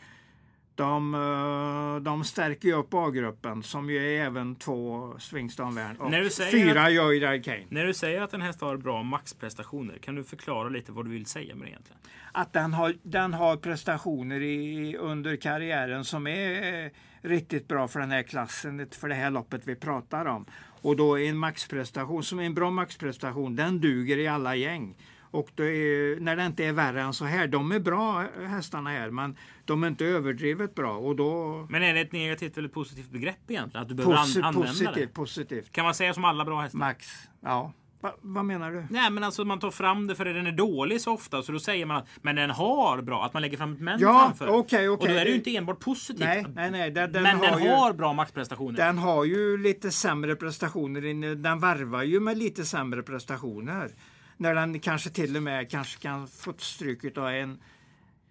De, 0.81 1.15
eh, 1.15 2.03
de 2.03 2.25
stärker 2.25 2.69
ju 2.69 2.75
upp 2.75 2.95
A-gruppen 2.95 3.63
som 3.63 3.91
ju 3.91 4.17
är 4.17 4.25
även 4.25 4.55
två 4.57 5.15
Swingston 5.19 5.75
Wern 5.75 5.97
och 5.97 6.13
fyra 6.53 6.83
att- 6.83 6.93
Joyride 6.93 7.43
Kane. 7.45 7.65
När 7.69 7.85
du 7.87 7.95
säger 7.95 8.23
att 8.23 8.35
en 8.35 8.43
häst 8.43 8.61
har 8.61 8.77
bra 8.77 9.03
maxprestationer, 9.03 9.99
kan 9.99 10.15
du 10.15 10.25
förklara 10.25 10.69
lite 10.69 10.93
vad 10.93 11.05
du 11.07 11.11
vill 11.11 11.27
säga 11.27 11.55
med 11.55 11.67
det 11.67 11.71
egentligen? 11.71 12.01
Att 12.33 12.53
den 12.53 12.73
har, 12.75 12.95
den 13.03 13.35
har 13.35 13.57
prestationer 13.57 14.43
i, 14.43 14.97
under 14.97 15.37
karriären 15.37 16.05
som 16.05 16.27
är 16.27 16.85
eh, 16.85 16.91
riktigt 17.23 17.69
bra 17.69 17.89
för 17.89 18.01
den 18.01 18.11
här 18.11 18.23
klassen, 18.23 18.87
för 19.01 19.09
det 19.09 19.15
här 19.15 19.31
loppet 19.31 19.63
vi 19.65 19.75
pratar 19.77 20.25
om. 20.27 20.47
Och 20.83 20.97
då 20.97 21.19
är 21.21 21.29
en 21.29 21.37
maxprestation, 21.39 22.23
som 22.23 22.39
är 22.39 22.45
en 22.45 22.55
bra 22.55 22.71
maxprestation, 22.71 23.57
den 23.57 23.81
duger 23.81 24.19
i 24.19 24.27
alla 24.29 24.57
gäng. 24.57 24.97
Och 25.31 25.51
då 25.55 25.63
är, 25.65 26.21
när 26.21 26.37
det 26.37 26.47
inte 26.47 26.65
är 26.65 26.73
värre 26.73 27.03
än 27.03 27.13
så 27.13 27.25
här, 27.25 27.47
de 27.47 27.73
är 27.73 27.81
bra 27.81 28.25
hästarna 28.47 28.91
här, 28.91 29.11
men 29.11 29.37
de 29.65 29.85
är 29.85 29.89
inte 29.89 30.05
överdrivet 30.05 30.75
bra. 30.75 30.97
Och 30.97 31.17
då, 31.17 31.67
Men 31.71 31.83
är 31.83 31.95
det 31.95 32.01
ett 32.01 32.13
negativt 32.13 32.59
eller 32.59 32.69
positivt 32.69 33.11
begrepp 33.11 33.51
egentligen? 33.51 33.83
Att 33.83 33.89
du 33.89 33.95
behöver 33.95 34.17
posi, 34.17 34.41
använda 34.43 34.69
positivt, 34.69 34.95
det? 34.95 35.07
positivt. 35.07 35.73
Kan 35.73 35.85
man 35.85 35.95
säga 35.95 36.15
som 36.15 36.25
alla 36.25 36.45
bra 36.45 36.61
hästar? 36.61 36.79
Max, 36.79 37.07
ja. 37.41 37.73
Va, 38.03 38.15
vad 38.21 38.45
menar 38.45 38.71
du? 38.73 38.87
Nej 38.91 39.11
men 39.11 39.25
alltså 39.25 39.45
man 39.45 39.59
tar 39.61 39.71
fram 39.71 40.07
det 40.07 40.15
för 40.15 40.25
den 40.25 40.47
är 40.47 40.53
dålig 40.53 41.01
så 41.01 41.13
ofta 41.13 41.43
så 41.43 41.53
då 41.53 41.59
säger 41.59 41.87
man 41.87 41.97
att 41.97 42.09
men 42.23 42.37
den 42.37 42.51
har 42.51 43.03
bra, 43.03 43.25
att 43.25 43.33
man 43.33 43.43
lägger 43.43 43.57
fram 43.57 43.73
ett 43.73 43.81
men 43.81 44.01
Ja, 44.01 44.25
framför. 44.27 44.49
okej, 44.59 44.89
Och 44.89 44.99
då 44.99 45.07
är 45.07 45.25
det 45.25 45.31
ju 45.31 45.37
inte 45.37 45.57
enbart 45.57 45.81
positivt. 45.81 46.27
Nej, 46.27 46.45
nej, 46.55 46.71
nej. 46.71 46.91
Den, 46.91 47.13
den 47.13 47.23
men 47.23 47.37
har 47.37 47.47
den 47.47 47.63
ju... 47.63 47.71
har 47.71 47.93
bra 47.93 48.13
maxprestationer. 48.13 48.77
Den 48.77 48.99
har 48.99 49.25
ju 49.25 49.57
lite 49.59 49.91
sämre 49.91 50.37
prestationer. 50.37 51.35
Den 51.35 51.59
varvar 51.61 52.03
ju 52.03 52.21
med 52.21 52.39
lite 52.39 52.65
sämre 52.65 53.03
prestationer. 53.03 53.91
När 54.41 54.55
den 54.55 54.81
kanske 54.81 55.11
till 55.11 55.37
och 55.37 55.43
med 55.43 55.71
kanske 55.71 56.01
kan 56.03 56.29
få 56.29 56.53
stryk 56.59 57.19
av 57.19 57.29
en 57.29 57.59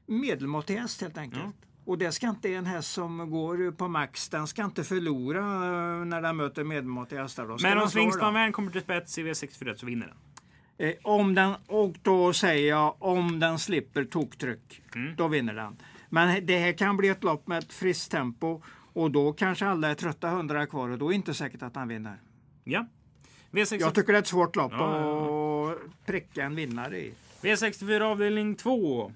medelmåttig 0.05 0.75
häst 0.75 1.01
helt 1.01 1.17
enkelt. 1.17 1.43
Ja. 1.43 1.51
Och 1.85 1.97
det 1.97 2.11
ska 2.11 2.29
inte 2.29 2.53
en 2.53 2.65
häst 2.65 2.91
som 2.93 3.31
går 3.31 3.71
på 3.71 3.87
max, 3.87 4.29
den 4.29 4.47
ska 4.47 4.65
inte 4.65 4.83
förlora 4.83 5.39
eh, 5.39 6.05
när 6.05 6.21
den 6.21 6.37
möter 6.37 6.63
medelmåttiga 6.63 7.21
hästar. 7.21 7.45
Men 7.61 7.77
om 7.77 8.33
Van 8.33 8.51
kommer 8.51 8.71
till 8.71 8.81
spets 8.81 9.17
i 9.17 9.23
V64 9.23 9.75
så 9.75 9.85
vinner 9.85 10.07
den. 10.07 10.87
Eh, 10.87 10.95
om 11.03 11.35
den, 11.35 11.53
och 11.67 11.95
då 12.01 12.33
säger 12.33 12.69
jag 12.69 12.95
om 12.99 13.39
den 13.39 13.59
slipper 13.59 14.03
toktryck, 14.05 14.81
Mm. 14.95 15.15
då 15.15 15.27
vinner 15.27 15.53
den. 15.53 15.77
Men 16.09 16.45
det 16.45 16.57
här 16.59 16.73
kan 16.73 16.97
bli 16.97 17.07
ett 17.07 17.23
lopp 17.23 17.47
med 17.47 17.57
ett 17.57 17.73
friskt 17.73 18.11
tempo 18.11 18.61
och 18.93 19.11
då 19.11 19.33
kanske 19.33 19.65
alla 19.67 19.89
är 19.89 19.95
trötta 19.95 20.29
hundra 20.29 20.65
kvar 20.67 20.89
och 20.89 20.97
då 20.97 21.05
är 21.05 21.09
det 21.09 21.15
inte 21.15 21.33
säkert 21.33 21.61
att 21.63 21.75
han 21.75 21.87
vinner. 21.87 22.21
Ja. 22.63 22.87
V64, 23.51 23.77
Jag 23.79 23.95
tycker 23.95 24.13
det 24.13 24.17
är 24.17 24.21
ett 24.21 24.27
svårt 24.27 24.55
lopp 24.55 24.71
Ja, 24.71 24.97
ja, 24.99 25.01
att 25.71 26.05
pricka 26.05 26.43
en 26.43 26.55
vinnare 26.55 26.99
i. 26.99 27.13
V64 27.41 28.01
avdelning 28.01 28.55
2. 28.55 29.11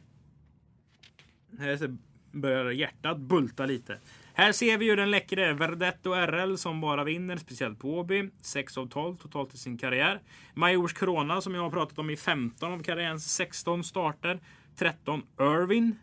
Här 1.60 1.98
börjar 2.32 2.72
hjärtat 2.72 3.18
bulta 3.18 3.66
lite. 3.66 4.00
Här 4.34 4.52
ser 4.52 4.78
vi 4.78 4.86
ju 4.86 4.96
den 4.96 5.12
läckre 5.12 5.54
Verdetto 5.54 6.14
RL 6.14 6.58
som 6.58 6.82
bara 6.82 7.04
vinner, 7.04 7.38
speciellt 7.38 7.80
på 7.80 8.00
Åby. 8.00 8.30
6 8.42 8.78
av 8.78 8.88
12 8.88 9.18
totalt 9.18 9.54
i 9.54 9.58
sin 9.58 9.78
karriär. 9.78 10.22
Majors 10.54 10.94
Corona 10.94 11.42
som 11.42 11.56
jag 11.56 11.62
har 11.62 11.70
pratat 11.70 12.00
om 12.00 12.10
i 12.10 12.18
15 12.18 12.74
av 12.74 12.84
karriärens 12.84 13.34
16 13.34 13.84
starter. 13.84 14.40
13 14.76 15.22
Irvin. 15.40 15.96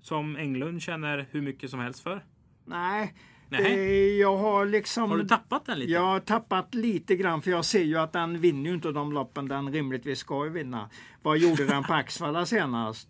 Som 0.00 0.36
Englund 0.36 0.82
känner 0.82 1.26
hur 1.30 1.42
mycket 1.42 1.70
som 1.70 1.80
helst 1.80 2.00
för. 2.00 2.24
Nej, 2.64 3.14
Nej. 3.50 3.62
det, 3.62 4.16
jag 4.16 4.36
har 4.36 4.66
liksom... 4.66 5.10
Har 5.10 5.18
du 5.18 5.28
tappat 5.28 5.66
den 5.66 5.78
lite? 5.78 5.92
Jag 5.92 6.00
har 6.00 6.20
tappat 6.20 6.74
lite 6.74 7.16
grann 7.16 7.42
för 7.42 7.50
jag 7.50 7.64
ser 7.64 7.82
ju 7.82 7.96
att 7.96 8.12
den 8.12 8.40
vinner 8.40 8.70
ju 8.70 8.74
inte 8.74 8.92
de 8.92 9.12
loppen 9.12 9.48
den 9.48 9.72
rimligtvis 9.72 10.18
ska 10.18 10.40
vinna. 10.40 10.90
Vad 11.22 11.38
gjorde 11.38 11.64
den 11.64 11.84
på 11.84 11.92
Axvalla 11.94 12.46
senast? 12.46 13.08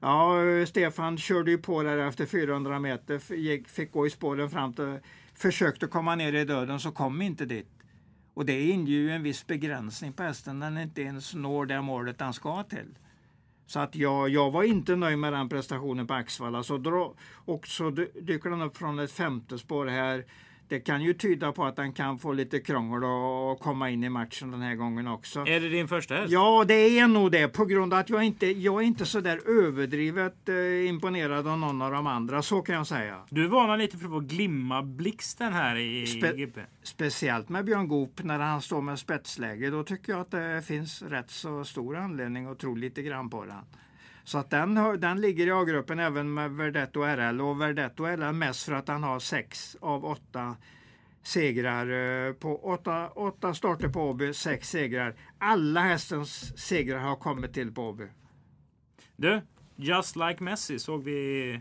Ja, 0.00 0.36
Stefan 0.66 1.18
körde 1.18 1.50
ju 1.50 1.58
på 1.58 1.82
där 1.82 1.98
efter 1.98 2.26
400 2.26 2.78
meter, 2.78 3.18
fick 3.68 3.92
gå 3.92 4.06
i 4.06 4.10
spåren 4.10 4.50
fram 4.50 4.72
till, 4.72 4.98
försökte 5.34 5.86
komma 5.86 6.14
ner 6.14 6.32
i 6.32 6.44
döden 6.44 6.80
så 6.80 6.92
kom 6.92 7.22
inte 7.22 7.44
dit. 7.44 7.68
Och 8.34 8.46
det 8.46 8.60
inger 8.60 8.92
ju 8.92 9.10
en 9.10 9.22
viss 9.22 9.46
begränsning 9.46 10.12
på 10.12 10.22
hästen, 10.22 10.60
den 10.60 10.78
inte 10.78 11.02
ens 11.02 11.34
når 11.34 11.66
det 11.66 11.82
målet 11.82 12.18
den 12.18 12.32
ska 12.32 12.62
till. 12.62 12.94
Så 13.72 13.80
att 13.80 13.96
jag, 13.96 14.28
jag 14.28 14.50
var 14.50 14.62
inte 14.62 14.96
nöjd 14.96 15.18
med 15.18 15.32
den 15.32 15.48
prestationen 15.48 16.06
på 16.06 16.14
Axvalla. 16.14 16.62
Så 16.62 16.78
dra, 16.78 17.14
och 17.44 17.66
så 17.66 17.90
dyker 18.20 18.50
den 18.50 18.62
upp 18.62 18.76
från 18.76 18.98
ett 18.98 19.12
femte 19.12 19.58
spår 19.58 19.86
här. 19.86 20.24
Det 20.72 20.80
kan 20.80 21.02
ju 21.02 21.14
tyda 21.14 21.52
på 21.52 21.64
att 21.64 21.76
den 21.76 21.92
kan 21.92 22.18
få 22.18 22.32
lite 22.32 22.60
krångel 22.60 23.04
och 23.04 23.60
komma 23.60 23.90
in 23.90 24.04
i 24.04 24.08
matchen 24.08 24.50
den 24.50 24.62
här 24.62 24.74
gången 24.74 25.08
också. 25.08 25.40
Är 25.40 25.60
det 25.60 25.68
din 25.68 25.88
första 25.88 26.14
häst? 26.14 26.32
Ja, 26.32 26.64
det 26.68 26.98
är 26.98 27.08
nog 27.08 27.32
det 27.32 27.48
på 27.48 27.64
grund 27.64 27.94
av 27.94 28.00
att 28.00 28.10
jag 28.10 28.24
inte 28.24 28.46
jag 28.46 28.82
är 28.82 28.86
inte 28.86 29.06
så 29.06 29.20
där 29.20 29.66
överdrivet 29.66 30.48
eh, 30.48 30.88
imponerad 30.88 31.48
av 31.48 31.58
någon 31.58 31.82
av 31.82 31.92
de 31.92 32.06
andra, 32.06 32.42
så 32.42 32.62
kan 32.62 32.74
jag 32.74 32.86
säga. 32.86 33.20
Du 33.30 33.46
varnar 33.46 33.76
lite 33.76 33.98
för 33.98 34.16
att 34.16 34.22
glimma 34.22 34.82
blixten 34.82 35.52
här 35.52 35.76
i 35.76 36.04
Spe- 36.04 36.36
GP. 36.36 36.60
Speciellt 36.82 37.48
med 37.48 37.64
Björn 37.64 37.88
Goop 37.88 38.22
när 38.22 38.38
han 38.38 38.62
står 38.62 38.80
med 38.80 38.98
spetsläge. 38.98 39.70
Då 39.70 39.84
tycker 39.84 40.12
jag 40.12 40.20
att 40.20 40.30
det 40.30 40.62
finns 40.66 41.02
rätt 41.02 41.30
så 41.30 41.64
stor 41.64 41.96
anledning 41.96 42.46
att 42.46 42.58
tro 42.58 42.74
lite 42.74 43.02
grann 43.02 43.30
på 43.30 43.44
den. 43.44 43.64
Så 44.24 44.38
att 44.38 44.50
den, 44.50 44.76
har- 44.76 44.96
den 44.96 45.20
ligger 45.20 45.46
i 45.46 45.50
A-gruppen 45.50 45.98
även 45.98 46.34
med 46.34 46.50
Verdetto 46.50 47.00
RL 47.02 47.40
och 47.40 47.60
Verdetto 47.60 48.04
RL 48.04 48.32
mest 48.32 48.62
för 48.64 48.72
att 48.72 48.88
han 48.88 49.02
har 49.02 49.18
sex 49.20 49.76
av 49.80 50.04
åtta 50.04 50.56
segrar 51.22 51.86
eh, 52.28 52.32
på 52.32 52.56
åtta, 52.56 53.08
åtta 53.08 53.54
starter 53.54 53.88
på 53.88 54.00
Åby, 54.10 54.34
sex 54.34 54.68
segrar. 54.70 55.14
Alla 55.38 55.80
hästens 55.80 56.58
segrar 56.58 56.98
har 56.98 57.16
kommit 57.16 57.52
till 57.54 57.72
på 57.74 57.82
Åby. 57.88 58.04
Du, 59.16 59.40
Just 59.76 60.16
Like 60.16 60.42
Messi 60.44 60.78
såg 60.78 61.02
vi 61.04 61.50
eh, 61.54 61.60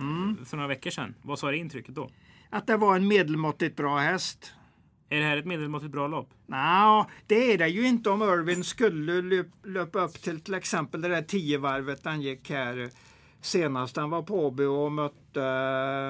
Mm. 0.00 0.44
för 0.44 0.56
några 0.56 0.68
veckor 0.68 0.90
sedan. 0.90 1.14
Vad 1.22 1.38
sa 1.38 1.50
det 1.50 1.56
intrycket 1.56 1.94
då? 1.94 2.10
Att 2.50 2.66
det 2.66 2.76
var 2.76 2.96
en 2.96 3.08
medelmåttigt 3.08 3.76
bra 3.76 3.98
häst. 3.98 4.54
Är 5.08 5.18
det 5.18 5.24
här 5.24 5.36
ett 5.36 5.46
medelmåttigt 5.46 5.92
bra 5.92 6.08
lopp? 6.08 6.30
Nå, 6.46 7.06
det 7.26 7.52
är 7.52 7.58
det 7.58 7.68
ju 7.68 7.86
inte 7.86 8.10
om 8.10 8.22
Irvin 8.22 8.64
skulle 8.64 9.22
löp, 9.22 9.46
löpa 9.64 10.00
upp 10.00 10.22
till 10.22 10.40
till 10.40 10.54
exempel 10.54 11.00
det 11.00 11.08
där 11.08 11.22
tio 11.22 11.58
varvet 11.58 12.00
han 12.04 12.22
gick 12.22 12.50
här 12.50 12.90
senast 13.40 13.96
han 13.96 14.10
var 14.10 14.22
på 14.22 14.46
Åby 14.46 14.64
och 14.64 14.92
mötte 14.92 15.40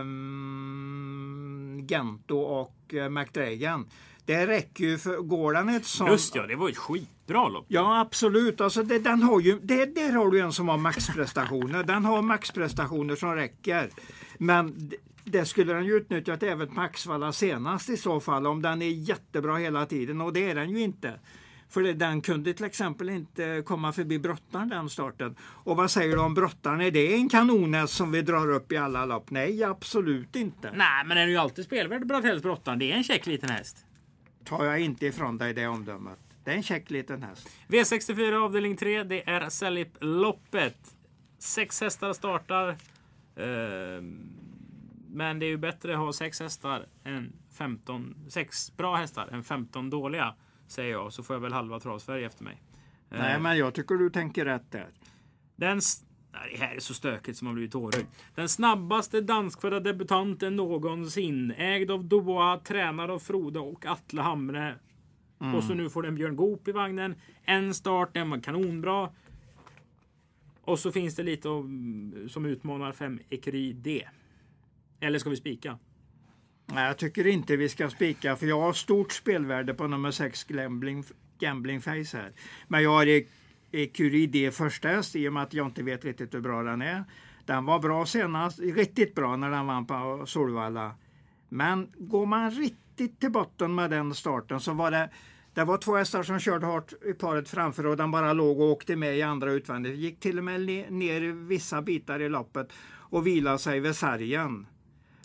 um, 0.00 1.86
Gento 1.88 2.38
och 2.38 2.94
uh, 2.94 3.08
McDragan. 3.08 3.86
Det 4.26 4.46
räcker 4.46 4.84
ju 4.84 4.98
för, 4.98 5.16
går 5.16 5.54
han 5.54 5.68
ett 5.68 5.86
sånt... 5.86 6.10
Just 6.10 6.34
ja, 6.34 6.46
det 6.46 6.56
var 6.56 6.68
ett 6.68 6.76
skitbra 6.76 7.48
lopp. 7.48 7.66
Ja, 7.68 8.00
absolut. 8.00 8.60
Alltså 8.60 8.82
det, 8.82 8.98
den 8.98 9.22
har 9.22 9.40
ju, 9.40 9.58
det, 9.62 9.94
där 9.94 10.12
har 10.12 10.30
du 10.30 10.40
en 10.40 10.52
som 10.52 10.68
har 10.68 10.78
maxprestationer. 10.78 11.84
Den 11.84 12.04
har 12.04 12.22
maxprestationer 12.22 13.16
som 13.16 13.34
räcker. 13.34 13.90
Men 14.38 14.90
det, 15.24 15.44
skulle 15.44 15.72
den 15.72 15.84
ju 15.84 15.96
utnyttjat 15.96 16.42
även 16.42 16.74
på 16.74 16.80
Axvalla 16.80 17.32
senast 17.32 17.90
i 17.90 17.96
så 17.96 18.20
fall 18.20 18.46
om 18.46 18.62
den 18.62 18.82
är 18.82 18.90
jättebra 18.90 19.56
hela 19.56 19.86
tiden 19.86 20.20
och 20.20 20.32
det 20.32 20.50
är 20.50 20.54
den 20.54 20.70
ju 20.70 20.80
inte. 20.80 21.18
För 21.68 21.82
den 21.82 22.20
kunde 22.20 22.54
till 22.54 22.64
exempel 22.64 23.10
inte 23.10 23.62
komma 23.66 23.92
förbi 23.92 24.18
brottaren 24.18 24.68
den 24.68 24.90
starten. 24.90 25.36
Och 25.40 25.76
vad 25.76 25.90
säger 25.90 26.16
du 26.16 26.22
om 26.22 26.34
brottaren? 26.34 26.80
Är 26.80 26.90
det 26.90 27.14
en 27.14 27.28
kanonhäst 27.28 27.94
som 27.94 28.12
vi 28.12 28.22
drar 28.22 28.50
upp 28.50 28.72
i 28.72 28.76
alla 28.76 29.06
lopp? 29.06 29.30
Nej, 29.30 29.64
absolut 29.64 30.36
inte. 30.36 30.70
Nej, 30.74 31.04
men 31.04 31.16
den 31.16 31.26
är 31.26 31.30
ju 31.30 31.36
alltid 31.36 31.64
spelvärd 31.64 32.06
Brattells 32.06 32.42
Brottan. 32.42 32.78
Det 32.78 32.92
är 32.92 32.96
en 32.96 33.04
käck 33.04 33.26
liten 33.26 33.48
häst. 33.48 33.86
Tar 34.44 34.64
jag 34.64 34.80
inte 34.80 35.06
ifrån 35.06 35.38
dig 35.38 35.54
det 35.54 35.66
omdömet. 35.66 36.18
Det 36.44 36.50
är 36.50 36.54
en 36.54 36.62
käck 36.62 36.90
liten 36.90 37.22
häst. 37.22 37.48
V64 37.68 38.34
avdelning 38.34 38.76
3, 38.76 39.04
det 39.04 39.28
är 39.28 39.48
Salip-loppet. 39.48 40.94
Sex 41.38 41.80
hästar 41.80 42.12
startar. 42.12 42.76
Ehm, 43.36 44.43
men 45.14 45.38
det 45.38 45.46
är 45.46 45.50
ju 45.50 45.56
bättre 45.56 45.92
att 45.92 45.98
ha 45.98 46.12
sex 46.12 46.40
hästar 46.40 46.86
än 47.04 47.32
15, 47.58 48.16
sex 48.28 48.76
bra 48.76 48.96
hästar 48.96 49.28
än 49.32 49.44
15 49.44 49.90
dåliga. 49.90 50.34
Säger 50.66 50.92
jag, 50.92 51.12
så 51.12 51.22
får 51.22 51.36
jag 51.36 51.40
väl 51.40 51.52
halva 51.52 51.80
travsfärg 51.80 52.24
efter 52.24 52.44
mig. 52.44 52.62
Nej, 53.08 53.34
Ehm, 53.34 53.42
men 53.42 53.58
jag 53.58 53.74
tycker 53.74 53.94
du 53.94 54.10
tänker 54.10 54.44
rätt 54.44 54.70
där. 54.70 54.88
Den... 55.56 55.80
Nej, 56.32 56.48
det 56.52 56.64
här 56.64 56.74
är 56.74 56.80
så 56.80 56.94
stökigt 56.94 57.38
som 57.38 57.46
man 57.46 57.54
blir 57.54 57.68
tårögd. 57.68 58.06
Den 58.34 58.48
snabbaste 58.48 59.20
danskfödda 59.20 59.80
debutanten 59.80 60.56
någonsin. 60.56 61.50
Ägd 61.50 61.90
av 61.90 62.04
Dubois, 62.04 62.62
tränad 62.64 63.10
av 63.10 63.18
Frode 63.18 63.58
och 63.58 63.86
Atle 63.86 64.22
Hamre. 64.22 64.74
Och 65.56 65.64
så 65.64 65.74
nu 65.74 65.90
får 65.90 66.02
den 66.02 66.14
Björn 66.14 66.36
Goop 66.36 66.68
i 66.68 66.72
vagnen. 66.72 67.14
En 67.44 67.74
start, 67.74 68.14
den 68.14 68.30
var 68.30 68.40
kanonbra. 68.40 69.10
Och 70.60 70.78
så 70.78 70.92
finns 70.92 71.16
det 71.16 71.22
lite 71.22 71.48
om, 71.48 72.26
som 72.28 72.46
utmanar 72.46 72.92
5 72.92 73.20
Ecurie 73.30 73.72
D. 73.72 74.08
Eller 75.04 75.18
ska 75.18 75.30
vi 75.30 75.36
spika? 75.36 75.78
Nej, 76.66 76.86
jag 76.86 76.98
tycker 76.98 77.26
inte 77.26 77.56
vi 77.56 77.68
ska 77.68 77.90
spika 77.90 78.36
för 78.36 78.46
jag 78.46 78.60
har 78.60 78.72
stort 78.72 79.12
spelvärde 79.12 79.74
på 79.74 79.86
nummer 79.86 80.10
6 80.10 80.44
gambling, 80.44 81.04
gambling 81.38 81.80
Face 81.80 82.16
här. 82.16 82.32
Men 82.68 82.82
jag 82.82 82.90
har 82.90 83.06
E- 83.06 84.26
D 84.26 84.50
första 84.50 84.88
häst 84.88 85.16
i 85.16 85.28
och 85.28 85.32
med 85.32 85.42
att 85.42 85.54
jag 85.54 85.66
inte 85.66 85.82
vet 85.82 86.04
riktigt 86.04 86.34
hur 86.34 86.40
bra 86.40 86.62
den 86.62 86.82
är. 86.82 87.04
Den 87.46 87.64
var 87.64 87.78
bra 87.78 88.06
senast, 88.06 88.58
riktigt 88.58 89.14
bra 89.14 89.36
när 89.36 89.50
den 89.50 89.66
vann 89.66 89.86
på 89.86 90.24
Solvalla. 90.26 90.94
Men 91.48 91.90
går 91.96 92.26
man 92.26 92.50
riktigt 92.50 93.20
till 93.20 93.30
botten 93.32 93.74
med 93.74 93.90
den 93.90 94.14
starten 94.14 94.60
så 94.60 94.72
var 94.72 94.90
det 94.90 95.10
Det 95.54 95.64
var 95.64 95.78
två 95.78 95.96
hästar 95.96 96.22
som 96.22 96.38
körde 96.38 96.66
hårt 96.66 96.92
i 96.92 97.12
paret 97.12 97.48
framför 97.48 97.86
och 97.86 97.96
den 97.96 98.10
bara 98.10 98.32
låg 98.32 98.60
och 98.60 98.70
åkte 98.70 98.96
med 98.96 99.16
i 99.16 99.22
andra 99.22 99.52
utvändigt. 99.52 99.96
Gick 99.98 100.20
till 100.20 100.38
och 100.38 100.44
med 100.44 100.60
ner 100.92 101.46
vissa 101.46 101.82
bitar 101.82 102.20
i 102.22 102.28
loppet 102.28 102.72
och 103.14 103.26
vilade 103.26 103.58
sig 103.58 103.80
vid 103.80 103.96
sargen. 103.96 104.66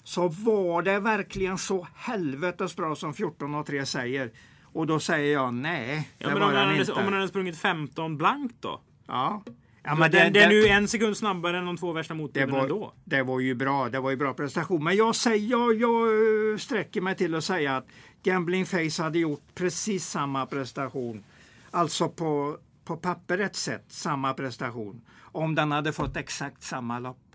Så 0.10 0.28
var 0.28 0.82
det 0.82 1.00
verkligen 1.00 1.58
så 1.58 1.88
helvetes 1.96 2.76
bra 2.76 2.96
som 2.96 3.14
14 3.14 3.56
och 3.56 3.66
3 3.66 3.86
säger. 3.86 4.32
Och 4.64 4.88
då 4.88 5.00
säger 5.00 5.34
jag 5.34 5.54
nej, 5.54 6.10
Ja, 6.18 6.28
men 6.28 6.42
om 6.42 6.54
den 6.54 6.76
inte. 6.76 6.92
hade, 6.92 7.00
om 7.00 7.06
man 7.06 7.14
hade 7.14 7.28
sprungit 7.28 7.58
15 7.58 8.18
blankt 8.18 8.56
då? 8.60 8.82
Ja. 9.08 9.44
Ja, 9.84 9.96
men 9.96 10.12
den, 10.12 10.34
det, 10.34 10.40
den 10.40 10.50
är 10.50 10.56
ju 10.56 10.68
en 10.68 10.88
sekund 10.88 11.18
snabbare 11.18 11.58
än 11.58 11.66
de 11.66 11.78
två 11.78 11.92
värsta 11.92 12.14
motbuden 12.14 12.56
ändå. 12.56 12.94
det 13.04 13.24
var 13.24 13.40
ju 13.40 13.56
bra. 13.56 13.90
Det 13.90 14.00
var 14.00 14.10
ju 14.10 14.16
bra 14.16 14.34
prestation. 14.34 14.84
Men 14.84 14.96
jag, 14.96 15.16
säger, 15.16 15.48
jag, 15.48 15.82
jag 15.82 16.08
eh, 16.08 16.58
sträcker 16.58 17.02
mig 17.02 17.16
till 17.16 17.36
att 17.36 17.44
säga 17.44 17.78
att 17.78 17.88
Gambling 18.24 18.66
Face 18.66 19.04
hade 19.04 19.20
gjort 19.20 19.56
precis 19.56 20.08
samma 20.08 20.46
prestation. 20.46 21.24
Alltså 21.72 22.10
på, 22.10 22.58
på 22.86 22.98
papperet 22.98 23.56
sett 23.56 23.86
samma 23.88 24.34
prestation. 24.34 25.02
Om 25.20 25.56
den 25.56 25.72
hade 25.72 25.94
fått 25.94 26.18
exakt 26.18 26.64
samma 26.64 27.00
lopp. 27.00 27.29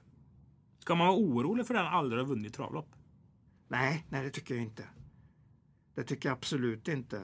Ska 0.84 0.94
man 0.94 1.06
vara 1.06 1.16
orolig 1.16 1.66
för 1.66 1.74
den 1.74 1.86
aldrig 1.86 2.22
har 2.22 2.26
vunnit 2.26 2.54
travlopp? 2.54 2.88
Nej, 3.68 4.04
nej 4.08 4.24
det 4.24 4.30
tycker 4.30 4.54
jag 4.54 4.62
inte. 4.62 4.84
Det 5.94 6.02
tycker 6.02 6.28
jag 6.28 6.36
absolut 6.36 6.88
inte. 6.88 7.20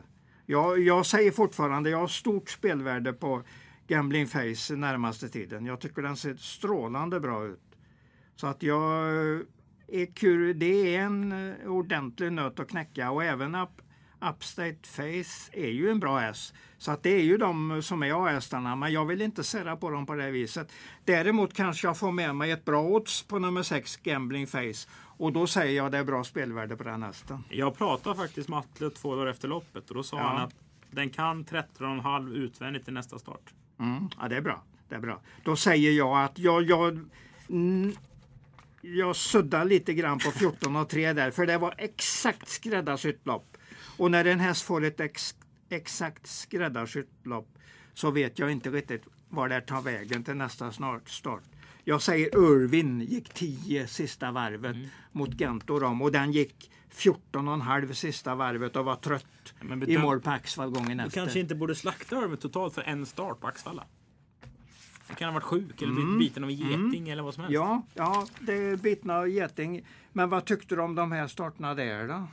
Jag, 0.47 0.79
jag 0.79 1.07
säger 1.07 1.31
fortfarande, 1.31 1.91
jag 1.91 1.99
har 1.99 2.09
stort 2.09 2.51
spelvärde 2.51 3.13
på 3.13 3.43
Gambling 3.87 4.27
Face 4.27 4.77
närmaste 4.77 5.29
tiden. 5.29 5.67
Jag 5.67 5.81
tycker 5.81 6.03
den 6.03 6.17
ser 6.17 6.35
strålande 6.35 7.21
bra 7.21 7.47
ut. 7.47 7.77
Så 8.37 8.47
att 8.47 8.63
jag 8.63 9.09
eh, 9.09 9.41
är 9.89 10.07
kur, 10.15 10.55
det 10.55 10.97
är 10.97 11.01
en 11.01 11.33
eh, 11.33 11.67
ordentlig 11.67 12.33
nöt 12.33 12.61
att 12.61 12.69
knäcka 12.69 13.11
och 13.11 13.25
även 13.25 13.55
Upstate 14.21 14.77
Face 14.83 15.51
är 15.53 15.69
ju 15.71 15.91
en 15.91 16.01
bra 16.01 16.19
häst. 16.19 16.55
Så 16.79 16.91
att 16.91 17.03
det 17.03 17.11
är 17.11 17.23
ju 17.23 17.37
de 17.37 17.83
som 17.83 18.03
är 18.03 18.25
A-hästarna, 18.27 18.77
men 18.77 18.93
jag 18.93 19.05
vill 19.07 19.23
inte 19.23 19.45
sära 19.45 19.77
på 19.77 19.91
dem 19.91 20.07
på 20.07 20.15
det 20.15 20.31
viset. 20.31 20.73
Däremot 21.05 21.55
kanske 21.55 21.87
jag 21.87 21.99
får 21.99 22.13
med 22.13 22.37
mig 22.37 22.51
ett 22.51 22.65
bra 22.65 22.83
odds 22.83 23.23
på 23.23 23.39
nummer 23.39 23.63
6 23.63 23.97
Gambling 23.97 24.47
Face 24.47 24.89
och 25.19 25.33
då 25.33 25.47
säger 25.47 25.77
jag 25.77 25.93
det 25.93 25.99
är 25.99 26.05
bra 26.05 26.25
spelvärde 26.25 26.77
på 26.77 26.85
den 26.85 27.03
hästen. 27.03 27.45
Jag 27.49 27.79
pratade 27.79 28.17
faktiskt 28.17 28.49
med 28.49 28.59
Atle 28.59 28.91
två 28.91 29.15
dagar 29.17 29.27
efter 29.31 29.49
loppet 29.49 29.89
och 29.91 29.97
då 29.97 30.03
sa 30.03 30.17
Ja. 30.17 30.23
han 30.23 30.37
att 30.43 30.55
den 30.91 31.11
kan 31.11 31.45
13,5 31.45 32.33
utvändigt 32.35 32.85
till 32.85 32.95
nästa 32.95 33.19
start. 33.19 33.55
Mm, 33.79 34.09
ja, 34.21 34.29
det 34.29 34.37
är 34.37 34.41
bra. 34.41 34.63
Det 34.89 34.95
är 34.95 35.01
bra. 35.01 35.21
Då 35.45 35.57
säger 35.57 35.93
jag 35.93 36.25
att 36.25 36.39
jag, 36.39 36.63
jag, 36.63 37.01
mm, 37.49 37.93
jag 38.81 39.17
suddar 39.17 39.65
lite 39.65 39.95
grann 39.95 40.19
på 40.19 40.31
14 40.31 40.77
och 40.77 40.89
3 40.89 41.13
där, 41.13 41.31
för 41.31 41.47
det 41.47 41.59
var 41.59 41.75
exakt 41.79 42.49
skräddarsytt 42.49 43.27
lopp. 43.27 43.50
Och 44.01 44.11
när 44.11 44.25
en 44.25 44.41
häst 44.41 44.63
får 44.63 44.85
ett 44.85 45.01
ex, 45.01 45.35
exakt 45.69 46.27
skräddarsytt 46.27 47.11
lopp 47.23 47.49
så 47.95 48.11
vet 48.11 48.39
jag 48.39 48.51
inte 48.51 48.71
riktigt 48.71 49.03
var 49.29 49.49
det 49.49 49.61
tar 49.61 49.83
vägen 49.83 50.25
till 50.25 50.35
nästa 50.35 50.73
snart 50.73 51.09
start. 51.09 51.43
Jag 51.85 52.03
säger 52.03 52.27
Irvin 52.27 53.01
gick 53.01 53.35
10 53.35 53.87
sista 53.87 54.31
varvet 54.31 54.77
mot 55.13 55.39
Gentorom 55.39 56.03
och 56.03 56.13
den 56.13 56.33
gick 56.33 56.71
14,5 56.93 57.93
sista 57.93 58.35
varvet 58.35 58.77
och 58.77 58.85
var 58.85 58.97
trött 58.97 59.55
Men 59.61 59.83
i 59.83 59.87
bedöm- 59.87 60.03
mål 60.03 60.21
på 60.21 60.31
Axvall 60.31 60.71
gången 60.71 60.99
Du 60.99 61.05
efter. 61.05 61.21
kanske 61.21 61.41
inte 61.41 61.55
borde 61.55 61.75
slakta 61.75 62.17
Örmen 62.17 62.37
totalt 62.37 62.75
för 62.75 62.83
en 62.83 63.07
start 63.07 63.41
på 63.41 63.47
Axvalla. 63.47 63.85
Han 65.07 65.17
kan 65.17 65.29
ha 65.29 65.35
varit 65.35 65.45
sjuk 65.45 65.83
eller 65.83 65.93
blivit 65.93 66.19
biten 66.19 66.45
av 66.45 66.51
en 66.51 66.57
geting 66.57 67.09
eller 67.09 67.23
vad 67.23 67.35
som 67.35 67.45
helst. 67.45 67.57
Mm. 67.57 67.69
Ja, 67.69 67.83
ja, 67.95 68.27
det 68.41 68.53
är 68.55 68.77
bitna 68.77 69.17
av 69.17 69.29
geting. 69.29 69.83
Men 70.13 70.29
vad 70.31 70.45
tyckte 70.45 70.75
du 70.77 70.83
om 70.83 70.95
de 70.95 71.13
här 71.13 71.27
starterna 71.27 71.75
där 71.75 72.09
då? 72.09 72.27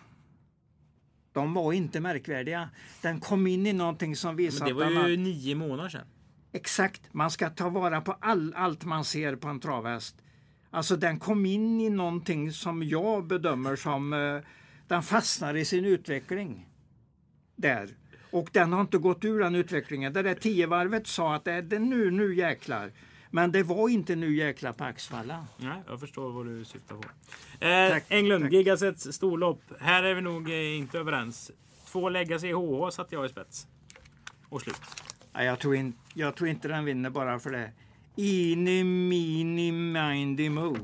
De 1.38 1.54
var 1.54 1.74
inte 1.74 2.00
märkvärdiga. 2.00 2.70
Den 3.02 3.20
kom 3.20 3.48
in 3.48 3.66
i 3.68 3.74
någonting 3.74 4.16
som 4.16 4.28
Men 4.30 4.36
visade 4.36 4.70
det 4.70 4.74
var 4.74 4.86
att 4.86 4.92
ju 4.92 4.98
har- 4.98 5.18
nio 5.18 5.56
månader 5.56 5.90
sedan. 5.90 6.08
Exakt, 6.52 7.02
man 7.14 7.32
ska 7.32 7.50
ta 7.50 7.70
vara 7.70 8.02
på 8.02 8.12
all, 8.20 8.54
allt 8.56 8.86
man 8.86 9.06
ser 9.06 9.36
på 9.36 9.48
en 9.48 9.60
travhäst. 9.60 10.16
Alltså 10.70 10.96
den 10.96 11.20
kom 11.20 11.46
in 11.46 11.82
i 11.82 11.90
någonting 11.90 12.52
som 12.52 12.84
jag 12.84 13.28
bedömer 13.28 13.76
som 13.76 14.14
eh, 14.14 14.40
den 14.88 15.04
fastnar 15.04 15.54
i 15.56 15.66
sin 15.66 15.86
utveckling. 15.86 16.68
Där. 17.56 17.90
Och 18.32 18.50
den 18.54 18.74
har 18.74 18.82
inte 18.82 18.98
gått 18.98 19.26
ur 19.26 19.40
den 19.40 19.56
utvecklingen. 19.56 20.14
Det 20.14 20.22
där 20.22 20.34
tiovarvet 20.36 21.08
sa 21.08 21.36
att 21.36 21.46
det 21.46 21.52
är 21.54 21.80
nu, 21.80 22.12
nu 22.12 22.36
jäklar. 22.36 22.92
Men 23.32 23.52
det 23.52 23.64
var 23.64 23.90
inte 23.90 24.16
nu 24.16 24.36
jäklar 24.36 24.74
på 24.74 24.84
Axvalla. 24.84 25.46
Nej, 25.58 25.82
jag 25.88 26.00
förstår 26.00 26.32
vad 26.32 26.46
du 26.46 26.66
syftar 26.66 26.96
på. 26.96 27.04
Eh, 27.66 27.90
Tack, 27.90 28.04
Englund, 28.10 28.44
tack. 28.44 28.54
Gigasets 28.54 29.14
storlopp. 29.14 29.62
Här 29.80 30.04
är 30.04 30.14
vi 30.16 30.22
nog 30.22 30.50
eh, 30.50 30.78
inte 30.78 31.00
överens. 31.00 31.52
Två 31.92 32.10
Legacy 32.10 32.54
HH 32.54 32.90
satte 32.92 33.16
jag 33.16 33.26
i 33.26 33.30
spets. 33.30 33.68
Och 34.50 34.62
slut. 34.62 34.82
Nej, 35.34 35.46
jag, 35.46 35.60
tror 35.60 35.76
in, 35.76 35.94
jag 36.14 36.36
tror 36.36 36.50
inte 36.50 36.68
den 36.68 36.86
vinner 36.86 37.10
bara 37.10 37.40
för 37.40 37.52
det. 37.52 37.72
Ini 38.16 38.84
mini 38.84 39.72
mindy 39.72 40.50
mo. 40.50 40.78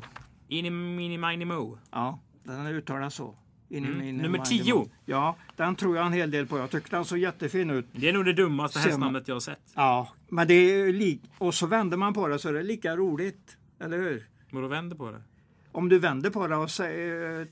In 0.47 0.65
i 0.65 0.69
mini 0.69 1.17
mini 1.17 1.45
mo. 1.45 1.77
Ja, 1.91 2.19
den 2.43 2.67
uttalas 2.67 3.15
så. 3.15 3.35
Ini, 3.73 3.87
Mm. 3.87 3.97
mini, 3.97 4.11
Nummer 4.11 4.29
mindy 4.29 4.63
10. 4.63 4.73
mo. 4.73 4.89
Ja, 5.05 5.35
den 5.55 5.75
tror 5.75 5.97
jag 5.97 6.05
en 6.05 6.13
hel 6.13 6.31
del 6.31 6.47
på. 6.47 6.57
Jag 6.57 6.69
tyckte 6.71 6.95
den 6.95 7.05
såg 7.05 7.17
jättefin 7.17 7.69
ut. 7.69 7.85
Det 7.91 8.09
är 8.09 8.13
nog 8.13 8.25
det 8.25 8.33
dummaste 8.33 8.79
Ser 8.79 8.85
man- 8.85 8.91
hästnamnet 8.91 9.27
jag 9.27 9.35
har 9.35 9.39
sett. 9.39 9.59
Ja, 9.75 10.09
men 10.29 10.47
det 10.47 10.53
är 10.53 10.93
lik... 10.93 11.21
Och 11.37 11.53
så 11.53 11.67
vänder 11.67 11.97
man 11.97 12.13
på 12.13 12.27
det 12.27 12.39
så 12.39 12.49
är 12.49 12.53
det 12.53 12.63
lika 12.63 12.95
roligt. 12.95 13.57
Eller 13.79 13.97
hur? 13.97 14.27
Vadå 14.51 14.67
vänder 14.67 14.95
på 14.95 15.11
det? 15.11 15.21
Om 15.71 15.89
du 15.89 15.99
vänder 15.99 16.29
på 16.29 16.47
det 16.47 16.55
och 16.55 16.71
säger... 16.71 17.47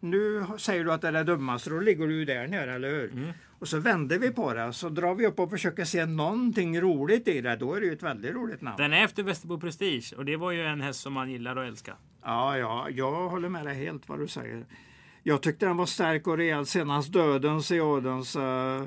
Nu 0.00 0.46
säger 0.58 0.84
du 0.84 0.92
att 0.92 1.00
det 1.00 1.08
är 1.08 1.12
det 1.12 1.24
dummaste, 1.24 1.70
då 1.70 1.78
ligger 1.80 2.06
du 2.08 2.24
där 2.24 2.46
nere, 2.48 2.74
eller 2.74 2.88
hur? 2.90 3.12
Mm. 3.12 3.30
Och 3.58 3.68
så 3.68 3.78
vänder 3.78 4.18
vi 4.18 4.30
på 4.30 4.54
det, 4.54 4.72
så 4.72 4.88
drar 4.88 5.14
vi 5.14 5.26
upp 5.26 5.38
och 5.38 5.50
försöker 5.50 5.84
se 5.84 6.06
någonting 6.06 6.80
roligt 6.80 7.28
i 7.28 7.40
det. 7.40 7.56
Då 7.56 7.74
är 7.74 7.80
det 7.80 7.86
ju 7.86 7.92
ett 7.92 8.02
väldigt 8.02 8.34
roligt 8.34 8.60
namn. 8.60 8.76
Den 8.78 8.92
är 8.92 9.04
efter 9.04 9.22
Västerbo 9.22 9.60
Prestige 9.60 10.14
och 10.16 10.24
det 10.24 10.36
var 10.36 10.50
ju 10.52 10.62
en 10.66 10.80
häst 10.80 11.00
som 11.00 11.12
man 11.12 11.30
gillar 11.30 11.56
och 11.56 11.64
älskar. 11.64 11.94
Ja, 12.22 12.58
ja, 12.58 12.88
jag 12.90 13.28
håller 13.28 13.48
med 13.48 13.64
dig 13.66 13.74
helt 13.74 14.08
vad 14.08 14.18
du 14.18 14.28
säger. 14.28 14.64
Jag 15.26 15.42
tyckte 15.42 15.66
den 15.66 15.76
var 15.76 15.86
stark 15.86 16.26
och 16.26 16.36
rejäl 16.36 16.66
senast. 16.66 17.12
Dödens 17.12 17.70
i 17.70 17.80
Odens 17.80 18.36
eh, 18.36 18.82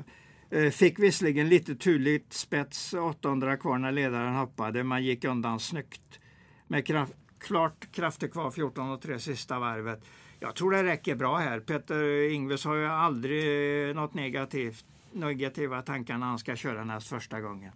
eh, 0.50 0.70
fick 0.70 0.98
visserligen 0.98 1.48
lite 1.48 1.74
turligt 1.74 2.32
spets 2.32 2.94
800 2.94 3.56
kvar 3.56 3.78
när 3.78 3.92
ledaren 3.92 4.34
hoppade. 4.34 4.84
men 4.84 5.04
gick 5.04 5.24
undan 5.24 5.60
snyggt. 5.60 6.20
Med 6.66 6.86
kraft, 6.86 7.12
klart 7.38 7.92
krafter 7.92 8.28
kvar 8.28 8.50
14 8.50 8.90
och 8.90 9.02
3 9.02 9.18
sista 9.18 9.58
varvet. 9.58 10.04
Jag 10.40 10.54
tror 10.54 10.70
det 10.70 10.84
räcker 10.84 11.14
bra 11.14 11.36
här. 11.36 11.60
Peter 11.60 12.30
Ingves 12.32 12.64
har 12.64 12.74
ju 12.74 12.86
aldrig 12.86 13.96
något 13.96 14.14
negativt, 14.14 14.84
negativa 15.12 15.82
tankar 15.82 16.18
när 16.18 16.26
han 16.26 16.38
ska 16.38 16.56
köra 16.56 16.84
näst 16.84 17.08
första 17.08 17.40
gången. 17.40 17.72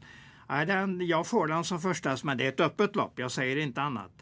Den, 0.49 1.07
jag 1.07 1.27
får 1.27 1.47
den 1.47 1.65
som 1.65 1.81
första, 1.81 2.17
men 2.25 2.39
det 2.39 2.45
är 2.45 2.49
ett 2.49 2.61
öppet 2.61 2.97
lopp. 2.97 3.13
Jag 3.19 3.31
säger 3.31 3.57
inte 3.57 3.83
annat. 3.83 4.13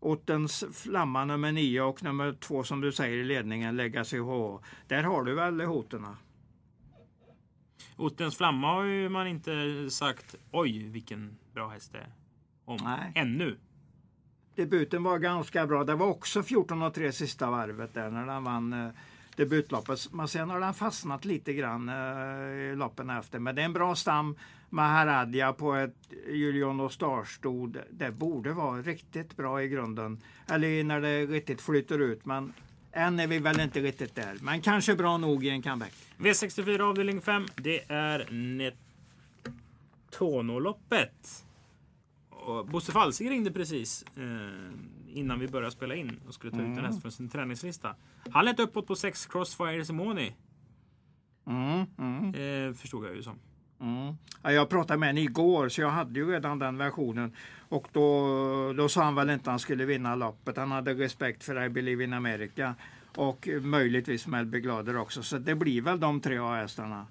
Ottens 0.00 0.64
flamma 0.72 1.24
nummer 1.24 1.52
9 1.52 1.80
och 1.80 2.02
nummer 2.02 2.32
2 2.32 2.64
som 2.64 2.80
du 2.80 2.92
säger 2.92 3.16
i 3.16 3.24
ledningen, 3.24 3.76
Legacy 3.76 4.18
HH. 4.18 4.58
Där 4.86 5.02
har 5.02 5.24
du 5.24 5.34
väl 5.34 5.60
hoterna? 5.60 6.16
Ottens 7.96 8.36
flamma 8.36 8.74
har 8.74 8.84
ju 8.84 9.08
man 9.08 9.26
inte 9.26 9.86
sagt 9.90 10.34
oj 10.52 10.88
vilken 10.88 11.38
bra 11.54 11.68
häst 11.68 11.92
det 11.92 11.98
är. 11.98 12.12
Om. 12.64 12.78
Nej. 12.82 13.12
Ännu. 13.14 13.58
Debuten 14.54 15.02
var 15.02 15.18
ganska 15.18 15.66
bra. 15.66 15.84
Det 15.84 15.94
var 15.94 16.06
också 16.06 16.42
14 16.42 16.82
och 16.82 16.94
3 16.94 17.12
sista 17.12 17.50
varvet 17.50 17.94
där 17.94 18.10
när 18.10 18.26
den 18.26 18.44
vann 18.44 18.72
eh, 18.72 18.90
debutloppet. 19.36 20.12
Men 20.12 20.28
sen 20.28 20.50
har 20.50 20.60
den 20.60 20.74
fastnat 20.74 21.24
lite 21.24 21.52
grann 21.52 21.88
eh, 21.88 21.94
i 22.54 22.74
loppen 22.76 23.10
efter. 23.10 23.38
Men 23.38 23.54
det 23.54 23.62
är 23.62 23.64
en 23.64 23.72
bra 23.72 23.94
stam. 23.94 24.36
Maharadja 24.68 25.52
på 25.52 25.74
ett 25.74 25.96
Julian 26.28 26.80
och 26.80 26.92
Starstod. 26.92 27.78
Det 27.90 28.10
borde 28.10 28.52
vara 28.52 28.82
riktigt 28.82 29.36
bra 29.36 29.62
i 29.62 29.68
grunden. 29.68 30.20
Eller 30.50 30.84
när 30.84 31.00
det 31.00 31.26
riktigt 31.26 31.60
flyter 31.60 31.98
ut. 31.98 32.24
Men 32.24 32.52
än 32.92 33.20
är 33.20 33.26
vi 33.26 33.38
väl 33.38 33.60
inte 33.60 33.80
riktigt 33.80 34.14
där. 34.14 34.36
Men 34.40 34.60
kanske 34.60 34.94
bra 34.94 35.16
nog 35.18 35.44
i 35.44 35.48
en 35.48 35.62
comeback. 35.62 35.92
V64 36.18 36.80
avdelning 36.80 37.20
5. 37.20 37.46
Det 37.56 37.84
är 37.88 38.28
Netonoloppet. 40.10 41.44
Och 42.40 42.66
Bosse 42.66 42.92
Falsing 42.92 43.30
ringde 43.30 43.50
precis 43.50 44.04
eh, 44.16 45.18
innan 45.18 45.38
vi 45.40 45.48
började 45.48 45.72
spela 45.72 45.94
in 45.94 46.20
och 46.28 46.34
skulle 46.34 46.52
ta 46.52 46.62
ut 46.62 46.78
en 46.78 46.84
häst 46.84 47.02
från 47.02 47.12
sin 47.12 47.28
träningslista. 47.28 47.94
Han 48.30 48.44
lät 48.44 48.60
uppåt 48.60 48.86
på 48.86 48.96
6 48.96 49.26
Crossfire 49.26 49.84
Simoni. 49.84 50.32
Mm, 51.46 51.86
mm. 51.98 52.34
Eh, 52.68 52.74
förstod 52.74 53.06
jag 53.06 53.16
ju 53.16 53.22
som. 53.22 53.38
Mm. 53.80 54.14
Ja, 54.42 54.52
jag 54.52 54.68
pratade 54.68 54.98
med 54.98 55.06
henne 55.06 55.20
igår 55.20 55.68
så 55.68 55.80
jag 55.80 55.90
hade 55.90 56.20
ju 56.20 56.30
redan 56.32 56.58
den 56.58 56.78
versionen. 56.78 57.36
Och 57.68 57.88
då, 57.92 58.72
då 58.72 58.88
sa 58.88 59.02
han 59.02 59.14
väl 59.14 59.30
inte 59.30 59.42
att 59.42 59.46
han 59.46 59.58
skulle 59.58 59.84
vinna 59.84 60.14
loppet. 60.14 60.56
Han 60.56 60.70
hade 60.70 60.94
respekt 60.94 61.44
för 61.44 61.64
I 61.64 61.68
Believe 61.68 62.04
in 62.04 62.12
America. 62.12 62.74
Och 63.16 63.48
möjligtvis 63.62 64.26
Melby 64.26 64.60
Glader 64.60 64.96
också. 64.96 65.22
Så 65.22 65.38
det 65.38 65.54
blir 65.54 65.82
väl 65.82 66.00
de 66.00 66.20
tre 66.20 66.38
A-hästarna. 66.38 67.06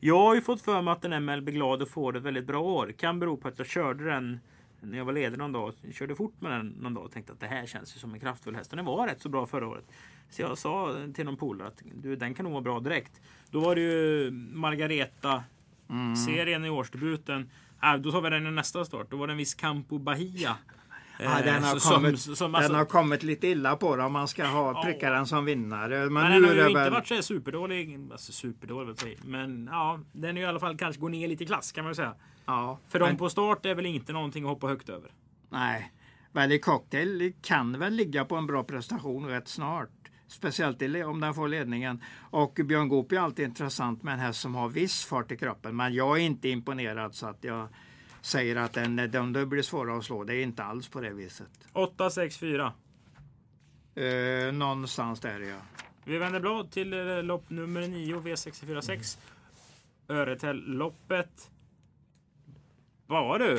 Jag 0.00 0.18
har 0.18 0.34
ju 0.34 0.40
fått 0.40 0.62
för 0.62 0.82
mig 0.82 0.92
att 0.92 1.02
den 1.02 1.12
här 1.12 1.20
Melby 1.20 1.52
Glader 1.52 1.86
får 1.86 2.16
ett 2.16 2.22
väldigt 2.22 2.46
bra 2.46 2.60
år. 2.60 2.92
Kan 2.92 3.20
bero 3.20 3.36
på 3.36 3.48
att 3.48 3.58
jag 3.58 3.66
körde 3.66 4.04
den 4.04 4.40
när 4.90 4.98
jag 4.98 5.04
var 5.04 5.12
ledig 5.12 5.38
någon 5.38 5.52
dag. 5.52 5.74
Körde 5.92 6.14
fort 6.14 6.40
med 6.40 6.52
den 6.52 6.66
någon 6.66 6.94
dag 6.94 7.04
och 7.04 7.12
tänkte 7.12 7.32
att 7.32 7.40
det 7.40 7.46
här 7.46 7.66
känns 7.66 7.96
ju 7.96 8.00
som 8.00 8.14
en 8.14 8.20
kraftfull 8.20 8.56
häst. 8.56 8.70
Och 8.70 8.76
den 8.76 8.84
var 8.84 9.06
rätt 9.06 9.20
så 9.20 9.28
bra 9.28 9.46
förra 9.46 9.68
året. 9.68 9.84
Så 10.30 10.42
jag 10.42 10.58
sa 10.58 10.96
till 11.14 11.24
någon 11.24 11.36
polare 11.36 11.68
att 11.68 11.82
du, 11.94 12.16
den 12.16 12.34
kan 12.34 12.44
nog 12.44 12.52
vara 12.52 12.62
bra 12.62 12.80
direkt. 12.80 13.20
Då 13.50 13.60
var 13.60 13.74
det 13.74 13.80
ju 13.80 14.30
Margareta 14.30 15.44
serien 16.26 16.64
i 16.64 16.70
årsdebuten. 16.70 17.50
Äh, 17.82 17.94
då 17.94 18.12
tar 18.12 18.20
vi 18.20 18.30
den 18.30 18.46
i 18.46 18.50
nästa 18.50 18.84
start. 18.84 19.06
Då 19.10 19.16
var 19.16 19.26
det 19.26 19.32
en 19.32 19.36
viss 19.36 19.54
Campo 19.54 19.98
Bahia. 19.98 20.56
Ja, 21.18 21.42
den, 21.44 21.62
har 21.62 21.72
Eh, 21.74 21.78
som- 21.78 21.94
kommit, 21.94 22.20
som- 22.20 22.52
den 22.52 22.54
alltså- 22.54 22.72
har 22.74 22.84
kommit 22.84 23.22
lite 23.22 23.46
illa 23.48 23.76
på 23.76 23.96
det 23.96 24.02
om 24.04 24.12
man 24.12 24.28
ska 24.28 24.46
ha 24.46 24.82
pricka 24.84 25.10
den 25.10 25.26
som 25.26 25.44
vinnare. 25.44 25.98
Men, 25.98 26.12
Men 26.12 26.30
nu 26.32 26.40
den 26.40 26.48
har 26.48 26.54
ju 26.54 26.68
inte 26.68 26.80
väl... 26.80 26.92
varit 26.92 27.06
så 27.06 27.22
superdålig. 27.22 27.98
Alltså 28.12 28.32
superdålig. 28.32 29.18
Men 29.24 29.68
ja, 29.72 30.00
den 30.12 30.36
är 30.36 30.40
ju 30.40 30.46
i 30.46 30.48
alla 30.48 30.60
fall 30.60 30.76
kanske 30.78 31.00
går 31.00 31.08
ner 31.08 31.28
lite 31.28 31.44
i 31.44 31.46
klass 31.46 31.72
kan 31.72 31.84
man 31.84 31.90
ju 31.90 31.94
säga. 31.94 32.14
Ja, 32.46 32.78
För 32.88 33.00
men- 33.00 33.16
på 33.16 33.28
start 33.28 33.66
är 33.66 33.74
väl 33.74 33.86
inte 33.86 34.12
någonting 34.12 34.44
att 34.44 34.50
hoppa 34.50 34.66
högt 34.66 34.88
över. 34.88 35.10
Nej. 35.50 35.92
Valley 36.32 36.58
Cocktail 36.58 37.32
kan 37.42 37.78
väl 37.78 37.92
ligga 37.94 38.24
på 38.24 38.36
en 38.36 38.46
bra 38.46 38.62
prestation 38.64 39.26
rätt 39.26 39.48
snart. 39.48 39.90
Speciellt 40.28 40.82
om 41.06 41.20
den 41.20 41.34
får 41.34 41.48
ledningen. 41.48 42.02
Och 42.30 42.58
Björn 42.64 42.88
Goop 42.88 43.12
är 43.12 43.18
alltid 43.18 43.44
intressant 43.44 44.02
med 44.02 44.14
en 44.14 44.20
häst 44.20 44.40
som 44.40 44.54
har 44.54 44.68
viss 44.68 45.04
fart 45.04 45.32
i 45.32 45.36
kroppen. 45.36 45.76
Men 45.76 45.94
jag 45.94 46.16
är 46.18 46.22
inte 46.22 46.48
imponerad 46.48 47.14
så 47.14 47.26
att 47.26 47.44
jag 47.44 47.68
säger 48.26 48.56
att 48.56 48.72
den, 48.72 48.96
den, 48.96 49.48
blir 49.48 49.62
svåra 49.62 49.96
att 49.96 50.04
slå. 50.04 50.24
Det 50.24 50.34
är 50.34 50.42
inte 50.42 50.64
alls 50.64 50.88
på 50.88 51.00
det 51.00 51.12
viset. 51.12 51.50
8, 51.72 52.10
6, 52.10 52.38
4. 52.38 52.72
Eh, 53.94 54.52
någonstans 54.52 55.20
där 55.20 55.40
ja. 55.40 55.56
Vi 56.04 56.18
vänder 56.18 56.40
blad 56.40 56.70
till 56.70 56.92
eh, 56.92 57.22
lopp 57.22 57.50
nummer 57.50 57.88
9, 57.88 58.16
V646. 58.16 59.18
Öretäll-loppet. 60.08 61.50
Vad 63.06 63.40
du? 63.40 63.58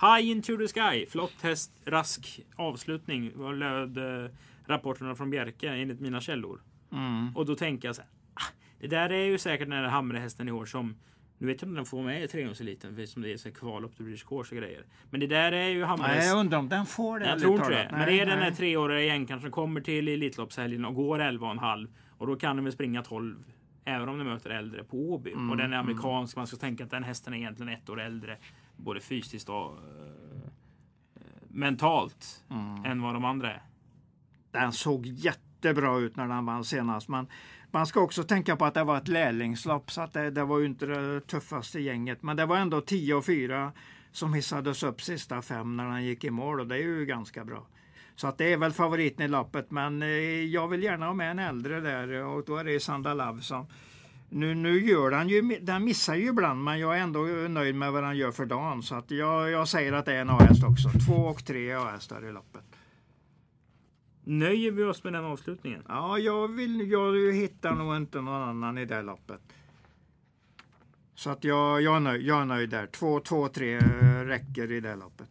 High 0.00 0.30
into 0.30 0.56
the 0.56 0.68
sky. 0.68 1.06
Flott 1.06 1.42
häst, 1.42 1.72
rask 1.84 2.40
avslutning. 2.56 3.32
Vad 3.34 3.58
löd 3.58 3.98
eh, 3.98 4.30
rapporterna 4.66 5.14
från 5.14 5.30
Bjerke 5.30 5.68
enligt 5.68 6.00
mina 6.00 6.20
källor. 6.20 6.60
Mm. 6.92 7.36
Och 7.36 7.46
då 7.46 7.56
tänker 7.56 7.88
jag 7.88 7.96
så 7.96 8.02
här. 8.02 8.10
Ah, 8.34 8.52
det 8.80 8.86
där 8.86 9.10
är 9.10 9.24
ju 9.24 9.38
säkert 9.38 9.68
den 9.68 9.78
här 9.78 9.88
Hamre-hästen 9.88 10.48
i 10.48 10.52
år 10.52 10.66
som 10.66 10.94
nu 11.38 11.46
vet 11.46 11.62
jag 11.62 11.68
inte 11.68 11.70
om 11.70 11.74
den 11.74 11.84
får 11.84 12.02
med 12.02 12.24
i 12.24 12.28
trehjulseliten 12.28 12.90
eftersom 12.90 13.22
det 13.22 13.32
är 13.32 13.36
så 13.36 13.50
kvallopp 13.52 13.96
till 13.96 14.04
British 14.04 14.28
Course 14.28 14.54
och 14.54 14.60
grejer. 14.60 14.84
Men 15.10 15.20
det 15.20 15.26
där 15.26 15.52
är 15.52 15.68
ju 15.68 15.84
Hamres... 15.84 16.08
Nej, 16.08 16.26
jag 16.28 16.38
undrar 16.38 16.58
om 16.58 16.68
den 16.68 16.86
får 16.86 17.18
det. 17.18 17.26
Jag 17.28 17.40
tror 17.40 17.56
inte 17.56 17.68
det. 17.70 17.88
Men 17.92 18.06
det 18.06 18.20
är 18.20 18.26
den 18.26 18.38
här 18.38 18.50
nej. 18.50 18.54
treåriga 18.54 19.00
jänkarn 19.00 19.40
som 19.40 19.50
kommer 19.50 19.80
till 19.80 20.08
Elitloppshelgen 20.08 20.84
och 20.84 20.94
går 20.94 21.18
11,5 21.18 21.88
och 22.18 22.26
då 22.26 22.36
kan 22.36 22.56
de 22.56 22.64
väl 22.64 22.72
springa 22.72 23.02
12 23.02 23.44
även 23.84 24.08
om 24.08 24.18
de 24.18 24.24
möter 24.24 24.50
äldre 24.50 24.84
på 24.84 24.96
Åby. 24.96 25.32
Mm, 25.32 25.50
och 25.50 25.56
den 25.56 25.72
är 25.72 25.76
amerikansk. 25.76 26.36
Man 26.36 26.46
ska 26.46 26.56
tänka 26.56 26.84
att 26.84 26.90
den 26.90 27.04
hästen 27.04 27.34
är 27.34 27.38
egentligen 27.38 27.72
ett 27.72 27.88
år 27.90 28.00
äldre 28.00 28.38
både 28.76 29.00
fysiskt 29.00 29.48
och 29.48 29.72
eh, 29.76 31.22
mentalt 31.48 32.44
Mm. 32.50 32.84
än 32.84 33.02
vad 33.02 33.14
de 33.14 33.24
andra 33.24 33.52
är. 33.52 33.62
Den 34.50 34.72
såg 34.72 35.06
jättebra 35.06 35.98
ut 35.98 36.16
när 36.16 36.28
den 36.28 36.46
vann 36.46 36.64
senast. 36.64 37.08
Men 37.08 37.26
man 37.74 37.86
ska 37.86 38.00
också 38.00 38.22
tänka 38.22 38.56
på 38.56 38.64
att 38.64 38.74
det 38.74 38.84
var 38.84 38.96
ett 38.96 39.08
lärlingslopp 39.08 39.90
så 39.90 40.00
att 40.00 40.12
det, 40.12 40.30
det 40.30 40.44
var 40.44 40.58
ju 40.58 40.66
inte 40.66 40.86
det 40.86 41.20
tuffaste 41.20 41.80
gänget. 41.80 42.22
Men 42.22 42.36
det 42.36 42.46
var 42.46 42.56
ändå 42.56 42.80
10 42.80 43.14
och 43.14 43.24
4 43.24 43.72
som 44.12 44.34
hissades 44.34 44.82
upp 44.82 45.02
sista 45.02 45.42
fem 45.42 45.76
när 45.76 45.84
han 45.84 46.04
gick 46.04 46.24
i 46.24 46.30
mål 46.30 46.60
och 46.60 46.66
det 46.66 46.74
är 46.74 46.82
ju 46.82 47.06
ganska 47.06 47.44
bra. 47.44 47.66
Så 48.16 48.26
att 48.26 48.38
det 48.38 48.52
är 48.52 48.56
väl 48.56 48.72
favoriten 48.72 49.24
i 49.24 49.28
loppet 49.28 49.70
men 49.70 50.02
eh, 50.02 50.08
jag 50.44 50.68
vill 50.68 50.82
gärna 50.82 51.06
ha 51.06 51.14
med 51.14 51.30
en 51.30 51.38
äldre 51.38 51.80
där 51.80 52.24
och 52.24 52.44
då 52.44 52.56
är 52.56 52.64
det 52.64 52.80
Sanda 52.80 53.14
Love 53.14 53.40
som 53.40 53.66
nu, 54.28 54.54
nu 54.54 54.86
gör 54.86 55.10
den 55.10 55.28
ju, 55.28 55.58
den 55.60 55.84
missar 55.84 56.14
ju 56.14 56.28
ibland 56.28 56.64
men 56.64 56.78
jag 56.78 56.98
är 56.98 57.02
ändå 57.02 57.20
nöjd 57.48 57.74
med 57.74 57.92
vad 57.92 58.02
den 58.02 58.16
gör 58.16 58.32
för 58.32 58.46
dagen. 58.46 58.82
Så 58.82 58.94
att 58.94 59.10
jag, 59.10 59.50
jag 59.50 59.68
säger 59.68 59.92
att 59.92 60.04
det 60.04 60.14
är 60.14 60.20
en 60.20 60.30
A-häst 60.30 60.64
också. 60.64 60.88
Två 61.06 61.14
och 61.14 61.44
tre 61.44 61.72
A-hästar 61.72 62.28
i 62.28 62.32
loppet. 62.32 62.73
Nöjer 64.24 64.70
vi 64.70 64.82
oss 64.84 65.04
med 65.04 65.12
den 65.12 65.24
avslutningen? 65.24 65.82
Ja, 65.88 66.18
jag, 66.18 66.48
vill, 66.48 66.90
jag 66.90 67.32
hittar 67.32 67.74
nog 67.74 67.96
inte 67.96 68.20
någon 68.20 68.42
annan 68.42 68.78
i 68.78 68.84
det 68.84 69.02
loppet. 69.02 69.40
Så 71.14 71.30
att 71.30 71.44
jag, 71.44 71.82
jag, 71.82 71.96
är, 71.96 72.00
nöjd, 72.00 72.22
jag 72.22 72.40
är 72.40 72.44
nöjd 72.44 72.70
där. 72.70 72.86
Två, 72.86 73.20
två, 73.20 73.48
tre 73.48 73.78
räcker 74.24 74.72
i 74.72 74.80
det 74.80 74.96
loppet. 74.96 75.28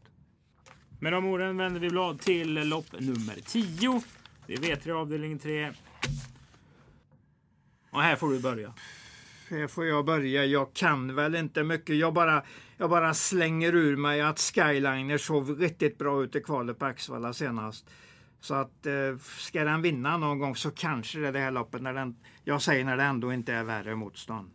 Med 0.99 1.13
de 1.13 1.25
orden 1.25 1.57
vänder 1.57 1.79
vi 1.79 1.89
blad 1.89 2.19
till 2.19 2.53
lopp 2.53 2.91
nummer 2.99 3.35
10. 3.45 4.01
Det 4.47 4.53
är 4.53 4.57
V3 4.57 4.91
avdelning 4.91 5.39
3. 5.39 5.73
Och 7.89 8.01
här 8.01 8.15
får 8.15 8.31
du 8.31 8.39
börja. 8.39 8.73
Här 9.49 9.67
får 9.67 9.85
jag 9.85 10.05
börja. 10.05 10.45
Jag 10.45 10.73
kan 10.73 11.15
väl 11.15 11.35
inte 11.35 11.63
mycket. 11.63 11.95
Jag 11.95 12.13
bara, 12.13 12.43
jag 12.77 12.89
bara 12.89 13.13
slänger 13.13 13.75
ur 13.75 13.95
mig 13.95 14.21
att 14.21 14.39
Skyliner 14.39 15.17
såg 15.17 15.61
riktigt 15.61 15.97
bra 15.97 16.23
ut 16.23 16.35
i 16.35 16.41
kvalet 16.41 16.79
på 16.79 16.85
Axvalla 16.85 17.33
senast. 17.33 17.89
Så 18.43 18.53
att 18.53 18.85
eh, 18.85 19.17
ska 19.17 19.63
den 19.63 19.81
vinna 19.81 20.17
någon 20.17 20.39
gång 20.39 20.55
så 20.55 20.71
kanske 20.71 21.19
det 21.19 21.27
är 21.27 21.31
det 21.31 21.39
här 21.39 21.51
loppet 21.51 21.81
när 21.81 21.93
den, 21.93 22.15
jag 22.43 22.61
säger 22.61 22.85
när 22.85 22.97
det 22.97 23.03
ändå 23.03 23.33
inte 23.33 23.53
är 23.53 23.63
värre 23.63 23.95
motstånd. 23.95 24.51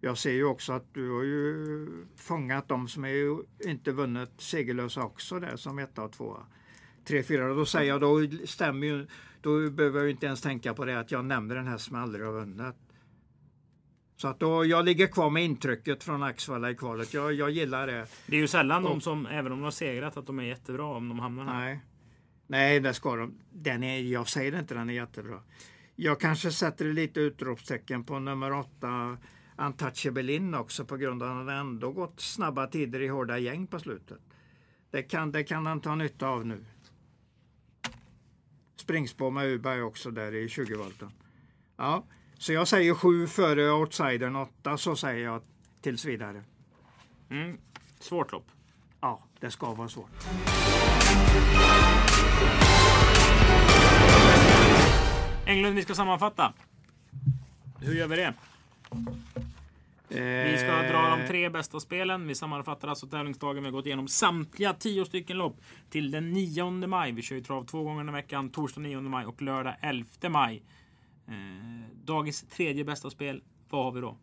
Jag 0.00 0.18
ser 0.18 0.32
ju 0.32 0.44
också 0.44 0.72
att 0.72 0.94
du 0.94 1.10
har 1.10 1.22
ju 1.22 1.88
fångat 2.16 2.68
de 2.68 2.88
som 2.88 3.04
är 3.04 3.08
ju 3.08 3.38
inte 3.64 3.92
vunnit 3.92 4.30
segerlösa 4.36 5.02
också 5.02 5.40
där 5.40 5.56
som 5.56 5.78
etta 5.78 6.02
och 6.02 6.12
tvåa. 6.12 6.46
Tre, 7.04 7.22
fyra, 7.22 7.54
då 7.54 7.66
säger 7.66 7.88
jag, 7.88 8.00
då 8.00 8.46
stämmer 8.46 8.86
ju, 8.86 9.06
då 9.40 9.70
behöver 9.70 9.98
jag 9.98 10.06
ju 10.06 10.12
inte 10.12 10.26
ens 10.26 10.40
tänka 10.40 10.74
på 10.74 10.84
det 10.84 11.00
att 11.00 11.10
jag 11.10 11.24
nämner 11.24 11.54
den 11.54 11.66
här 11.66 11.78
som 11.78 11.96
aldrig 11.96 12.26
har 12.26 12.32
vunnit. 12.32 12.76
Så 14.18 14.28
att 14.28 14.40
då, 14.40 14.64
jag 14.64 14.84
ligger 14.84 15.06
kvar 15.06 15.30
med 15.30 15.44
intrycket 15.44 16.04
från 16.04 16.22
Axvalla 16.22 16.70
i 16.70 16.74
kvalet. 16.74 17.14
Jag, 17.14 17.32
jag 17.32 17.50
gillar 17.50 17.86
det. 17.86 18.06
Det 18.26 18.36
är 18.36 18.40
ju 18.40 18.48
sällan 18.48 18.82
de 18.82 19.00
som, 19.00 19.26
även 19.26 19.52
om 19.52 19.58
de 19.58 19.64
har 19.64 19.70
segrat, 19.70 20.16
att 20.16 20.26
de 20.26 20.38
är 20.38 20.42
jättebra 20.42 20.84
om 20.84 21.08
de 21.08 21.18
hamnar 21.18 21.44
här. 21.44 21.64
Nej. 21.64 21.80
Nej, 22.46 22.80
det 22.80 22.94
ska 22.94 23.16
de. 23.16 23.34
Den 23.50 23.82
är, 23.82 24.00
jag 24.00 24.28
säger 24.28 24.58
inte 24.58 24.74
den 24.74 24.90
är 24.90 24.94
jättebra. 24.94 25.42
Jag 25.96 26.20
kanske 26.20 26.50
sätter 26.50 26.84
lite 26.84 27.20
utropstecken 27.20 28.04
på 28.04 28.18
nummer 28.18 28.52
åtta 28.52 29.18
Untouchable 29.58 30.32
In 30.32 30.54
också 30.54 30.84
på 30.84 30.96
grund 30.96 31.22
av 31.22 31.40
att 31.40 31.46
det 31.46 31.52
ändå 31.52 31.92
gått 31.92 32.20
snabba 32.20 32.66
tider 32.66 33.00
i 33.00 33.08
hårda 33.08 33.38
gäng 33.38 33.66
på 33.66 33.78
slutet. 33.78 34.20
Det 34.90 35.02
kan, 35.02 35.32
det 35.32 35.44
kan 35.44 35.66
han 35.66 35.80
ta 35.80 35.94
nytta 35.94 36.28
av 36.28 36.46
nu. 36.46 36.64
Springspår 38.76 39.30
med 39.30 39.46
Uberg 39.46 39.82
också 39.82 40.10
där 40.10 40.34
i 40.34 40.46
20-volten. 40.46 41.10
Ja, 41.76 42.04
så 42.38 42.52
jag 42.52 42.68
säger 42.68 42.94
sju 42.94 43.26
före 43.26 43.70
outsidern 43.72 44.36
åtta 44.36 44.78
så 44.78 44.96
säger 44.96 45.24
jag 45.24 45.42
tills 45.80 46.04
vidare. 46.04 46.44
Mm. 47.30 47.58
Svårt 48.00 48.32
lopp. 48.32 48.46
Ja, 49.00 49.22
det 49.40 49.50
ska 49.50 49.74
vara 49.74 49.88
svårt. 49.88 50.10
Englund, 55.46 55.76
vi 55.76 55.82
ska 55.82 55.94
sammanfatta. 55.94 56.52
Hur 57.80 57.94
gör 57.94 58.06
vi 58.06 58.16
det? 58.16 58.34
Vi 60.08 60.58
ska 60.58 60.82
dra 60.82 61.16
de 61.16 61.26
tre 61.28 61.48
bästa 61.48 61.80
spelen. 61.80 62.26
Vi 62.26 62.34
sammanfattar 62.34 62.88
alltså 62.88 63.06
tävlingsdagen. 63.06 63.62
Vi 63.62 63.66
har 63.66 63.72
gått 63.72 63.86
igenom 63.86 64.08
samtliga 64.08 64.72
tio 64.72 65.04
stycken 65.04 65.38
lopp 65.38 65.56
till 65.90 66.10
den 66.10 66.32
9 66.32 66.70
maj. 66.70 67.12
Vi 67.12 67.22
kör 67.22 67.36
ju 67.36 67.42
trav 67.42 67.64
två 67.64 67.82
gånger 67.82 68.08
i 68.08 68.12
veckan. 68.12 68.50
Torsdag 68.50 68.80
9 68.80 69.00
maj 69.00 69.26
och 69.26 69.42
lördag 69.42 69.74
11 69.80 70.08
maj. 70.28 70.62
Eh, 71.28 71.34
dagens 72.04 72.42
tredje 72.42 72.84
bästa 72.84 73.10
spel. 73.10 73.42
Vad 73.70 73.84
har 73.84 73.92
vi 73.92 74.00
då? 74.00 74.16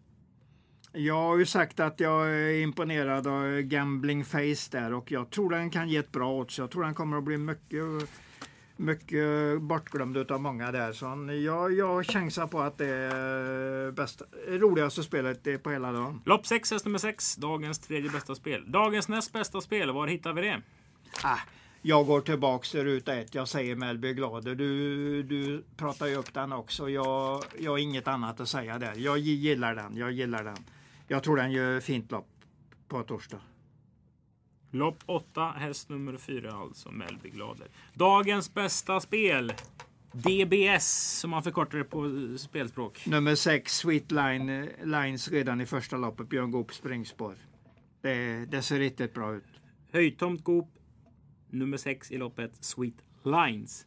Jag 0.91 1.21
har 1.21 1.37
ju 1.37 1.45
sagt 1.45 1.79
att 1.79 1.99
jag 1.99 2.29
är 2.29 2.61
imponerad 2.61 3.27
av 3.27 3.61
Gambling 3.61 4.25
Face 4.25 4.69
där 4.71 4.93
och 4.93 5.11
jag 5.11 5.29
tror 5.29 5.49
den 5.49 5.69
kan 5.69 5.89
ge 5.89 5.97
ett 5.97 6.11
bra 6.11 6.31
odds. 6.33 6.57
Jag 6.57 6.71
tror 6.71 6.83
den 6.83 6.93
kommer 6.93 7.17
att 7.17 7.23
bli 7.23 7.37
mycket, 7.37 7.83
mycket 8.77 9.61
bortglömd 9.61 10.31
av 10.31 10.41
många 10.41 10.71
där. 10.71 10.93
Så 10.93 11.05
jag, 11.45 11.73
jag 11.73 12.05
chansar 12.05 12.47
på 12.47 12.59
att 12.59 12.77
det 12.77 12.87
är 12.87 13.91
bästa, 13.91 14.25
roligaste 14.47 15.03
spelet 15.03 15.63
på 15.63 15.71
hela 15.71 15.91
dagen. 15.91 16.21
Lopp 16.25 16.47
6, 16.47 16.71
häst 16.71 16.85
nummer 16.85 16.99
6. 16.99 17.35
Dagens 17.35 17.79
tredje 17.79 18.09
bästa 18.09 18.35
spel. 18.35 18.71
Dagens 18.71 19.07
näst 19.07 19.33
bästa 19.33 19.61
spel. 19.61 19.91
Var 19.91 20.07
hittar 20.07 20.33
vi 20.33 20.41
det? 20.41 20.61
Ah, 21.23 21.39
jag 21.87 22.05
går 22.05 22.21
tillbaks 22.21 22.71
till 22.71 22.83
ruta 22.83 23.15
ett. 23.15 23.35
Jag 23.35 23.47
säger 23.47 23.75
Melby 23.75 24.13
Glader. 24.13 24.55
Du, 24.55 25.23
du 25.23 25.63
pratar 25.77 26.07
ju 26.07 26.15
upp 26.15 26.33
den 26.33 26.51
också. 26.53 26.89
Jag, 26.89 27.43
jag 27.59 27.71
har 27.71 27.77
inget 27.77 28.07
annat 28.07 28.39
att 28.39 28.49
säga 28.49 28.79
där. 28.79 28.93
Jag 28.97 29.17
gillar 29.17 29.75
den. 29.75 29.97
Jag 29.97 30.11
gillar 30.11 30.43
den. 30.43 30.57
Jag 31.07 31.23
tror 31.23 31.37
den 31.37 31.51
gör 31.51 31.79
fint 31.79 32.11
lopp 32.11 32.27
på 32.87 33.03
torsdag. 33.03 33.39
Lopp 34.71 35.03
8, 35.05 35.53
häst 35.57 35.89
nummer 35.89 36.17
4 36.17 36.51
alltså, 36.51 36.91
Mellby 36.91 37.29
Glader. 37.29 37.67
Dagens 37.93 38.53
bästa 38.53 38.99
spel. 38.99 39.53
DBS, 40.11 41.19
som 41.19 41.29
man 41.29 41.43
förkortar 41.43 41.77
det 41.77 41.83
på 41.83 42.05
eh, 42.05 42.37
spelspråk. 42.37 43.05
Nummer 43.05 43.35
6, 43.35 43.77
Sweet 43.77 44.11
Line, 44.11 44.69
Lines 44.83 45.31
redan 45.31 45.61
i 45.61 45.65
första 45.65 45.97
loppet. 45.97 46.29
Björn 46.29 46.51
Goop 46.51 46.73
springspår. 46.73 47.35
Det, 48.01 48.45
det 48.45 48.61
ser 48.61 48.79
riktigt 48.79 49.13
bra 49.13 49.35
ut. 49.35 49.43
Höjtomt 49.91 50.43
Goop, 50.43 50.69
nummer 51.55 51.77
6 51.77 52.11
i 52.11 52.17
loppet, 52.17 52.51
Sweet 52.59 52.95
Lines. 53.23 53.85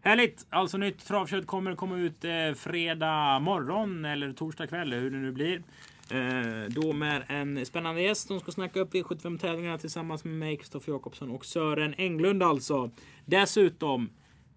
Härligt! 0.00 0.46
Alltså 0.50 0.76
nytt 0.76 1.06
travkött 1.06 1.46
kommer 1.46 1.74
komma 1.74 1.96
ut 1.96 2.24
eh, 2.24 2.52
fredag 2.56 3.38
morgon 3.38 4.04
eller 4.04 4.32
torsdag 4.32 4.66
kväll, 4.66 4.92
hur 4.92 5.10
det 5.10 5.18
nu 5.18 5.32
blir. 5.32 5.62
Eh, 6.10 6.68
då 6.68 6.92
med 6.92 7.22
en 7.28 7.66
spännande 7.66 8.02
gäst 8.02 8.28
som 8.28 8.40
ska 8.40 8.52
snacka 8.52 8.80
upp 8.80 8.94
V75-tävlingarna 8.94 9.78
tillsammans 9.78 10.24
med 10.24 10.34
mig, 10.34 10.56
Kristoffer 10.56 10.92
Jakobsson 10.92 11.30
och 11.30 11.44
Sören 11.44 11.94
Englund 11.98 12.42
alltså. 12.42 12.90
Dessutom, 13.24 14.10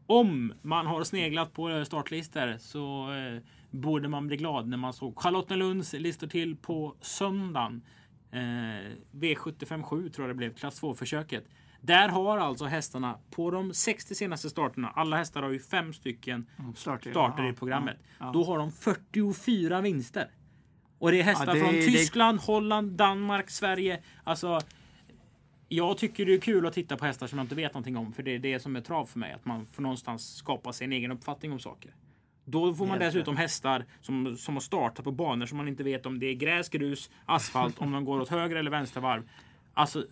om 0.07 0.53
man 0.61 0.85
har 0.85 1.03
sneglat 1.03 1.53
på 1.53 1.85
startlistor 1.85 2.57
så 2.57 3.13
eh, 3.13 3.41
borde 3.71 4.07
man 4.07 4.27
bli 4.27 4.37
glad 4.37 4.67
när 4.67 4.77
man 4.77 4.93
såg 4.93 5.19
Charlottenlunds 5.19 5.93
listor 5.93 6.27
till 6.27 6.55
på 6.55 6.95
söndagen. 7.01 7.81
Eh, 8.31 8.91
V75 9.11 9.83
7 9.83 10.09
tror 10.09 10.27
jag 10.27 10.35
det 10.35 10.37
blev, 10.37 10.53
klass 10.53 10.81
2-försöket. 10.81 11.43
Där 11.85 12.09
har 12.09 12.37
alltså 12.37 12.65
hästarna 12.65 13.17
på 13.31 13.51
de 13.51 13.73
60 13.73 14.15
senaste 14.15 14.49
starterna, 14.49 14.89
alla 14.95 15.17
hästar 15.17 15.43
har 15.43 15.49
ju 15.49 15.59
fem 15.59 15.93
stycken 15.93 16.45
starter, 16.75 17.11
starter 17.11 17.43
ja, 17.43 17.49
i 17.49 17.53
programmet. 17.53 17.97
ja, 18.01 18.25
ja. 18.25 18.31
Då 18.33 18.43
har 18.43 18.57
de 18.57 18.71
44 18.71 19.81
vinster. 19.81 20.27
Och 20.99 21.11
det 21.11 21.19
är 21.19 21.23
hästar 21.23 21.53
det- 21.53 21.59
från 21.59 21.73
det- 21.73 21.85
Tyskland, 21.85 22.39
Holland, 22.39 22.91
Danmark, 22.91 23.49
Sverige. 23.49 23.99
Alltså, 24.23 24.59
jag 25.69 25.97
tycker 25.97 26.25
det 26.25 26.33
är 26.33 26.41
kul 26.41 26.65
att 26.67 26.73
titta 26.73 26.97
på 26.97 27.05
hästar 27.05 27.27
som 27.27 27.37
jag 27.37 27.43
inte 27.45 27.55
vet 27.55 27.73
någonting 27.73 27.97
om. 27.97 28.13
För 28.13 28.23
det 28.23 28.31
är 28.35 28.39
det 28.39 28.59
som 28.59 28.75
är 28.75 28.81
trav 28.81 29.05
för 29.05 29.19
mig. 29.19 29.33
Att 29.33 29.45
man 29.45 29.65
får 29.65 29.83
någonstans 29.83 30.35
skapa 30.35 30.73
sig 30.73 30.85
en 30.85 30.91
egen 30.93 31.11
uppfattning 31.11 31.51
om 31.51 31.59
saker. 31.59 31.95
Då 32.45 32.73
får 32.73 32.85
man 32.85 32.99
dessutom 32.99 33.37
hästar 33.37 33.85
som, 34.01 34.37
som 34.37 34.53
har 34.55 34.61
startat 34.61 35.05
på 35.05 35.11
banor 35.11 35.45
som 35.45 35.57
man 35.57 35.67
inte 35.67 35.83
vet 35.83 36.05
om 36.05 36.19
det 36.19 36.25
är 36.25 36.33
gräs, 36.33 36.69
grus, 36.69 37.09
asfalt, 37.25 37.79
om 37.79 37.91
de 37.91 38.05
går 38.05 38.19
åt 38.19 38.29
höger 38.29 38.55
eller 38.55 38.71
vänster 38.71 39.01
varv. 39.01 39.29
Alltså 39.73 40.05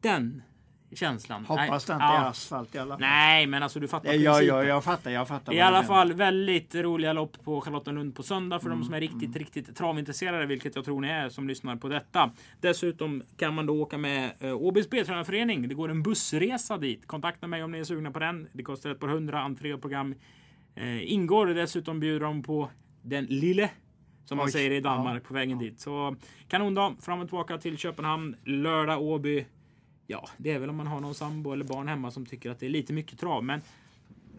den 0.00 0.42
känslan. 0.92 1.44
Hoppas 1.44 1.84
det 1.84 1.92
inte 1.92 2.04
ja. 2.04 2.24
är 2.24 2.28
asfalt 2.28 2.74
i 2.74 2.78
alla 2.78 2.94
fall. 2.94 3.00
Nej, 3.00 3.46
men 3.46 3.62
alltså 3.62 3.80
du 3.80 3.88
fattar 3.88 4.12
Ja, 4.12 4.14
ja, 4.14 4.42
ja, 4.42 4.64
jag 4.64 4.84
fattar. 4.84 5.10
Jag 5.10 5.28
fattar 5.28 5.52
I 5.52 5.60
alla 5.60 5.82
fall 5.82 6.12
väldigt 6.12 6.74
roliga 6.74 7.12
lopp 7.12 7.44
på 7.44 7.60
Charlottenlund 7.60 8.14
på 8.14 8.22
söndag 8.22 8.60
för 8.60 8.70
de 8.70 8.84
som 8.84 8.94
är 8.94 8.98
Mm, 8.98 9.10
riktigt, 9.10 9.36
riktigt 9.36 9.76
travintresserade, 9.76 10.46
vilket 10.46 10.76
jag 10.76 10.84
tror 10.84 11.00
ni 11.00 11.08
är 11.08 11.28
som 11.28 11.48
lyssnar 11.48 11.76
på 11.76 11.88
detta. 11.88 12.30
Dessutom 12.60 13.22
kan 13.36 13.54
man 13.54 13.66
då 13.66 13.82
åka 13.82 13.98
med 13.98 14.32
eh, 14.40 14.56
Åbys 14.56 14.90
B-tränarförening. 14.90 15.68
Det 15.68 15.74
går 15.74 15.88
en 15.88 16.02
bussresa 16.02 16.78
dit. 16.78 17.06
Kontakta 17.06 17.46
mig 17.46 17.64
om 17.64 17.72
ni 17.72 17.78
är 17.78 17.84
sugna 17.84 18.10
på 18.10 18.18
den. 18.18 18.48
Det 18.52 18.62
kostar 18.62 18.90
ett 18.90 19.00
par 19.00 19.08
hundra. 19.08 19.40
Entré 19.40 19.74
och 19.74 19.80
program 19.80 20.14
eh, 20.74 21.12
ingår. 21.12 21.46
Dessutom 21.46 22.00
bjuder 22.00 22.20
de 22.20 22.42
på 22.42 22.70
den 23.02 23.24
lille 23.24 23.70
som 24.24 24.36
man 24.36 24.46
Oj, 24.46 24.52
säger 24.52 24.70
i 24.70 24.80
Danmark 24.80 25.22
ja, 25.24 25.28
på 25.28 25.34
vägen 25.34 25.58
dit. 25.58 25.80
Så 25.80 26.16
kanondag. 26.48 26.96
Fram 27.00 27.20
och 27.20 27.28
tillbaka 27.28 27.58
till 27.58 27.78
Köpenhamn. 27.78 28.36
Lördag 28.44 29.02
Åby. 29.02 29.46
Ja, 30.10 30.28
det 30.36 30.50
är 30.50 30.58
väl 30.58 30.70
om 30.70 30.76
man 30.76 30.86
har 30.86 31.00
någon 31.00 31.14
sambo 31.14 31.52
eller 31.52 31.64
barn 31.64 31.88
hemma 31.88 32.10
som 32.10 32.26
tycker 32.26 32.50
att 32.50 32.60
det 32.60 32.66
är 32.66 32.70
lite 32.70 32.92
mycket 32.92 33.18
trav. 33.18 33.44
Men 33.44 33.60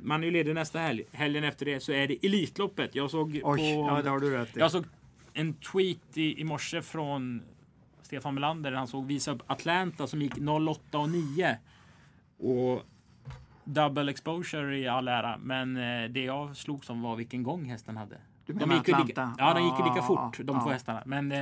man 0.01 0.21
är 0.21 0.25
ju 0.25 0.31
ledig 0.31 0.55
nästa 0.55 0.79
helg. 0.79 1.03
Helgen 1.11 1.43
efter 1.43 1.65
det 1.65 1.79
så 1.79 1.91
är 1.91 2.07
det 2.07 2.25
Elitloppet. 2.25 2.95
Jag 2.95 3.11
såg 3.11 3.41
Oj, 3.43 3.75
på... 3.75 3.87
ja 3.89 4.01
det 4.01 4.09
har 4.09 4.19
du 4.19 4.31
rätt 4.31 4.57
i. 4.57 4.59
Jag 4.59 4.71
såg 4.71 4.85
en 5.33 5.53
tweet 5.53 6.17
i, 6.17 6.41
i 6.41 6.43
morse 6.43 6.81
från 6.81 7.41
Stefan 8.01 8.33
Melander. 8.33 8.71
där 8.71 8.77
Han 8.77 8.87
såg 8.87 9.05
visa 9.05 9.31
upp 9.31 9.41
Atlanta 9.47 10.07
som 10.07 10.21
gick 10.21 10.33
08 10.69 10.99
och 10.99 11.09
9. 11.09 11.57
Och 12.37 12.83
double 13.63 14.11
exposure 14.11 14.79
i 14.79 14.87
all 14.87 15.07
ära. 15.07 15.37
Men 15.37 15.77
eh, 15.77 16.09
det 16.09 16.23
jag 16.23 16.57
slog 16.57 16.85
som 16.85 17.01
var 17.01 17.15
vilken 17.15 17.43
gång 17.43 17.65
hästen 17.65 17.97
hade. 17.97 18.17
Du 18.53 18.59
De 18.59 18.59
menar 18.69 18.75
gick 18.75 18.87
ju 18.87 18.93
lika, 19.05 19.21
Atlanta? 19.21 19.43
ja, 19.43 19.53
de 19.53 19.63
gick 19.63 19.73
lika 19.79 19.93
Ja, 19.95 20.01
fort 20.01 20.37
de 20.37 20.55
ja. 20.57 20.63
två 20.63 20.69
hästarna. 20.69 21.03
Men 21.05 21.31
eh, 21.31 21.37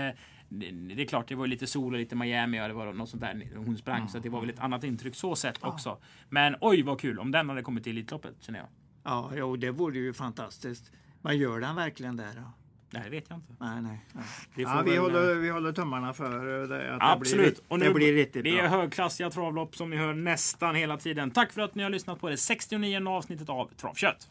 det, 0.50 0.72
det 0.96 1.02
är 1.04 1.06
klart, 1.08 1.28
det 1.28 1.36
var 1.36 1.48
lite 1.48 1.68
sol 1.68 1.94
och 1.94 2.00
lite 2.00 2.16
Miami 2.16 2.62
och 2.62 2.68
det 2.68 2.74
var 2.74 2.94
något 2.94 3.10
sånt 3.10 3.22
där. 3.22 3.48
Hon 3.56 3.78
sprang 3.78 4.10
så 4.10 4.18
att 4.18 4.24
det 4.24 4.30
var 4.30 4.42
väl 4.42 4.50
ett 4.50 4.60
annat 4.60 4.84
intryck 4.84 5.16
så 5.16 5.36
sett 5.36 5.64
också. 5.64 5.98
Men 6.30 6.56
oj 6.62 6.82
vad 6.84 7.00
kul 7.00 7.20
om 7.20 7.32
den 7.32 7.50
hade 7.50 7.62
kommit 7.62 7.84
till 7.84 7.92
Elitloppet 7.98 8.36
känner 8.40 8.60
jag. 8.60 8.68
Ja, 9.04 9.32
jo, 9.36 9.56
det 9.56 9.72
vore 9.72 9.98
ju 9.98 10.14
fantastiskt. 10.14 10.92
Men 11.22 11.38
gör 11.38 11.60
den 11.60 11.76
verkligen 11.76 12.16
det 12.18 12.28
då? 12.36 12.52
Nej, 12.90 13.02
det 13.04 13.10
vet 13.10 13.26
jag 13.30 13.38
inte. 13.38 13.54
Nej, 13.60 13.82
nej. 13.82 14.06
nej. 14.14 14.24
Ja, 14.56 14.82
vi, 14.86 14.92
väl, 14.92 15.00
håller, 15.00 15.36
vi 15.36 15.50
håller 15.50 15.72
tummarna 15.72 16.14
för 16.14 16.62
eh, 16.64 16.68
det, 16.68 16.96
att 16.96 17.02
Absolut. 17.18 17.56
det 17.56 17.62
Och 17.68 17.78
blir, 17.78 17.88
nu, 17.88 17.94
det 17.94 18.00
blir 18.00 18.14
riktigt 18.14 18.44
det 18.44 18.50
är 18.60 18.70
bra. 18.70 18.80
högklassiga 18.80 19.30
travlopp 19.30 19.76
som 19.76 19.90
ni 19.90 19.96
hör 19.98 20.14
nästan 20.14 20.76
hela 20.76 20.98
tiden. 20.98 21.32
Tack 21.32 21.52
för 21.52 21.62
att 21.62 21.76
ni 21.76 21.84
har 21.84 21.90
lyssnat 21.90 22.20
på 22.20 22.30
det 22.30 22.38
69 22.38 23.08
avsnittet 23.10 23.50
av 23.50 23.70
Travkött. 23.78 24.30